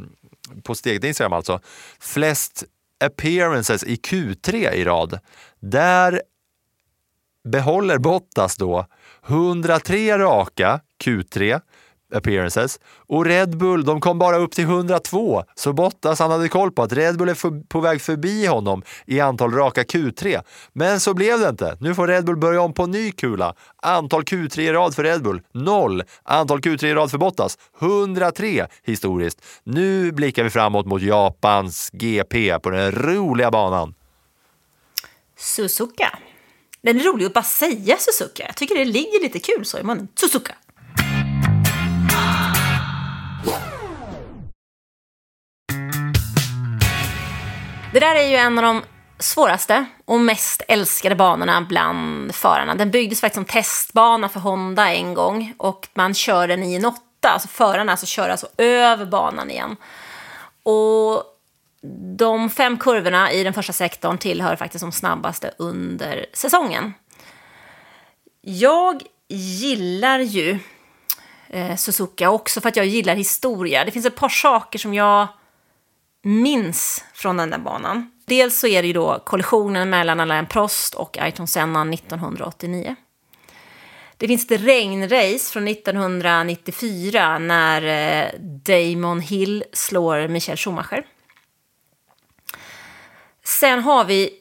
[0.63, 1.59] på sitt eget Instagram alltså,
[1.99, 2.65] flest
[2.99, 5.19] appearances i Q3 i rad.
[5.59, 6.21] Där
[7.43, 8.85] behåller Bottas då
[9.27, 11.61] 103 raka Q3
[12.13, 16.71] appearances och Red Bull de kom bara upp till 102 så Bottas han hade koll
[16.71, 20.41] på att Red Bull är för, på väg förbi honom i antal raka Q3.
[20.73, 21.77] Men så blev det inte.
[21.79, 23.53] Nu får Red Bull börja om på ny kula.
[23.81, 26.03] Antal Q3 i rad för Red Bull, noll.
[26.23, 29.41] Antal Q3 i rad för Bottas, 103 historiskt.
[29.63, 33.93] Nu blickar vi framåt mot Japans GP på den roliga banan.
[35.37, 36.19] Suzuka.
[36.81, 38.43] Den är rolig att bara säga Suzuka.
[38.45, 40.07] Jag tycker det ligger lite kul så i munnen.
[40.15, 40.55] Suzuka.
[47.93, 48.81] Det där är ju en av de
[49.19, 52.75] svåraste och mest älskade banorna bland förarna.
[52.75, 56.85] Den byggdes faktiskt som testbana för Honda en gång och man kör den i en
[56.85, 57.29] åtta.
[57.29, 59.75] Alltså förarna alltså kör alltså över banan igen.
[60.63, 61.23] Och
[62.17, 66.93] de fem kurvorna i den första sektorn tillhör faktiskt de snabbaste under säsongen.
[68.41, 70.59] Jag gillar ju
[71.47, 73.85] eh, Suzuka också för att jag gillar historia.
[73.85, 75.27] Det finns ett par saker som jag
[76.29, 78.11] minns från den där banan.
[78.25, 82.95] Dels så är det ju då kollisionen mellan Alain Prost och Ayrton Senna 1989.
[84.17, 91.05] Det finns ett regnrace från 1994 när eh, Damon Hill slår Michael Schumacher.
[93.43, 94.31] Sen har vi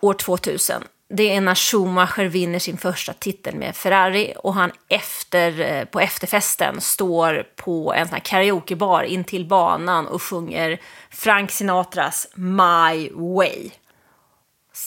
[0.00, 0.82] år 2000.
[1.14, 6.00] Det är när Schumacher vinner sin första titel med Ferrari och han efter, eh, på
[6.00, 13.10] efterfesten står på en sån här karaokebar in till banan och sjunger Frank Sinatras My
[13.12, 13.70] Way.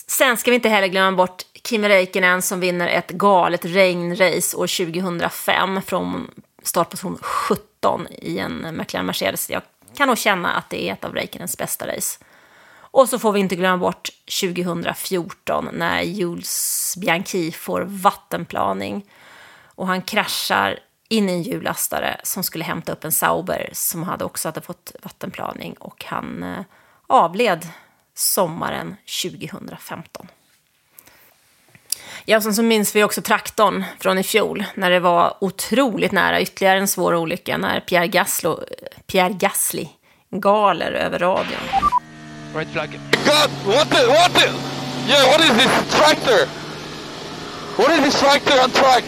[0.08, 4.86] Sen ska vi inte heller glömma bort Kimi Räikkönen som vinner ett galet regnrace år
[4.86, 6.32] 2005 från
[6.64, 9.50] startposition 17 i en McLaren Mercedes.
[9.50, 9.62] Jag
[9.98, 12.20] kan nog känna att det är ett av Räikkönens bästa race.
[12.96, 14.10] Och så får vi inte glömma bort
[14.42, 19.06] 2014 när Jules Bianchi får vattenplaning
[19.66, 20.80] och han kraschar
[21.10, 24.92] in i en hjullastare som skulle hämta upp en Sauber som hade också hade fått
[25.04, 26.64] vattenplaning och han eh,
[27.08, 27.68] avled
[28.14, 30.28] sommaren 2015.
[32.26, 36.42] Ja, sen så minns vi också traktorn från i fjol när det var otroligt nära
[36.42, 39.88] ytterligare en svår olycka när Pierre, Gaslo, eh, Pierre Gasly
[40.30, 42.05] galer över radion.
[42.56, 42.92] Right flag.
[43.26, 44.48] God, what the, what the?
[45.12, 46.46] Yeah, what is this tractor?
[47.76, 49.04] What is this tractor on track?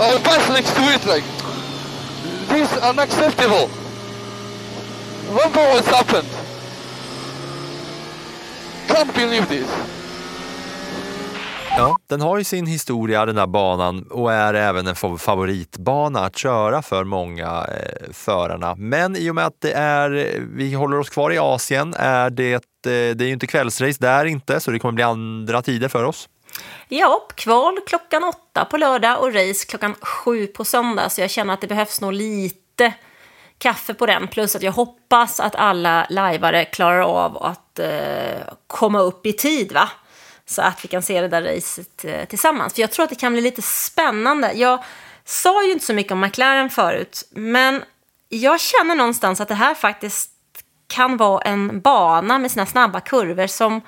[0.00, 1.24] Oh, I passed next to it, like,
[2.48, 3.68] this is unacceptable.
[5.36, 6.28] What has happened?
[8.88, 10.01] Can't believe this.
[11.76, 16.36] Ja, den har ju sin historia den här banan och är även en favoritbana att
[16.36, 18.74] köra för många eh, förarna.
[18.74, 22.54] Men i och med att det är, vi håller oss kvar i Asien, är det,
[22.54, 26.04] eh, det är ju inte kvällsrace där inte, så det kommer bli andra tider för
[26.04, 26.28] oss.
[26.88, 31.08] Ja, kval klockan åtta på lördag och race klockan sju på söndag.
[31.10, 32.92] Så jag känner att det behövs nog lite
[33.58, 34.28] kaffe på den.
[34.28, 39.72] Plus att jag hoppas att alla lajvare klarar av att eh, komma upp i tid.
[39.72, 39.88] va?
[40.46, 42.74] Så att vi kan se det där racet eh, tillsammans.
[42.74, 44.52] För jag tror att det kan bli lite spännande.
[44.52, 44.84] Jag
[45.24, 47.28] sa ju inte så mycket om McLaren förut.
[47.30, 47.84] Men
[48.28, 50.30] jag känner någonstans att det här faktiskt
[50.86, 53.80] kan vara en bana med sina snabba kurvor som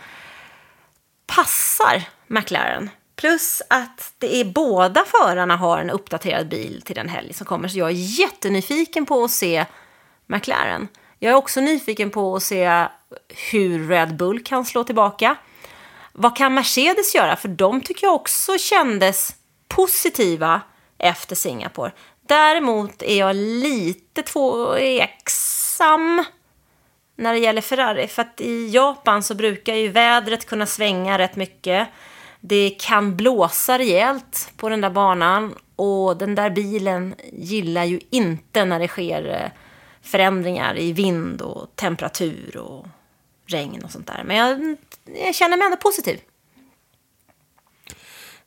[1.27, 2.91] passar McLaren.
[3.17, 7.69] Plus att det är båda förarna har en uppdaterad bil till den helg som kommer.
[7.69, 9.65] Så jag är jättenyfiken på att se
[10.27, 10.89] McLaren.
[11.19, 12.87] Jag är också nyfiken på att se
[13.51, 15.37] hur Red Bull kan slå tillbaka.
[16.17, 17.37] Vad kan Mercedes göra?
[17.37, 19.35] För de tycker jag också kändes
[19.69, 20.61] positiva
[20.99, 21.93] efter Singapore.
[22.27, 26.25] Däremot är jag lite tveksam
[27.17, 28.09] när det gäller Ferrari.
[28.09, 31.89] För att i Japan så brukar ju vädret kunna svänga rätt mycket.
[32.41, 38.65] Det kan blåsa rejält på den där banan och den där bilen gillar ju inte
[38.65, 39.51] när det sker eh,
[40.03, 42.87] förändringar i vind och temperatur och
[43.47, 44.23] regn och sånt där.
[44.25, 44.77] Men jag,
[45.25, 46.21] jag känner mig ändå positiv.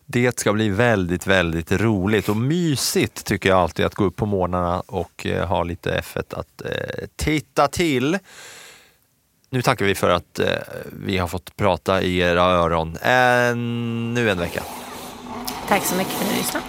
[0.10, 4.26] Det ska bli väldigt, väldigt roligt och mysigt tycker jag alltid att gå upp på
[4.26, 8.18] morgnarna och eh, ha lite F1 att eh, titta till.
[9.50, 10.48] Nu tackar vi för att eh,
[11.06, 14.64] vi har fått prata i era öron ännu en vecka.
[15.68, 16.66] Tack så mycket för att ni lyssnade.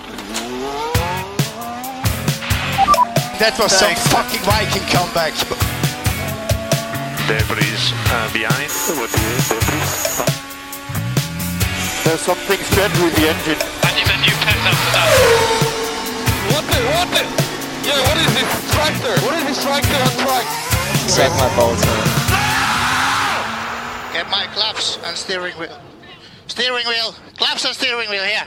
[3.38, 5.77] That was some fucking Viking comeback.
[7.28, 8.72] Debris uh, behind.
[12.04, 13.60] There's something strange with the engine.
[13.84, 15.12] And you've a new pet after that.
[16.48, 17.20] What the, what the?
[17.84, 19.12] Yeah, what is this tractor?
[19.28, 20.46] What is this tractor on track?
[21.12, 22.08] Check my bolts, man.
[24.14, 25.78] Get my claps and steering wheel.
[26.46, 27.14] Steering wheel.
[27.36, 28.46] Claps and steering wheel here.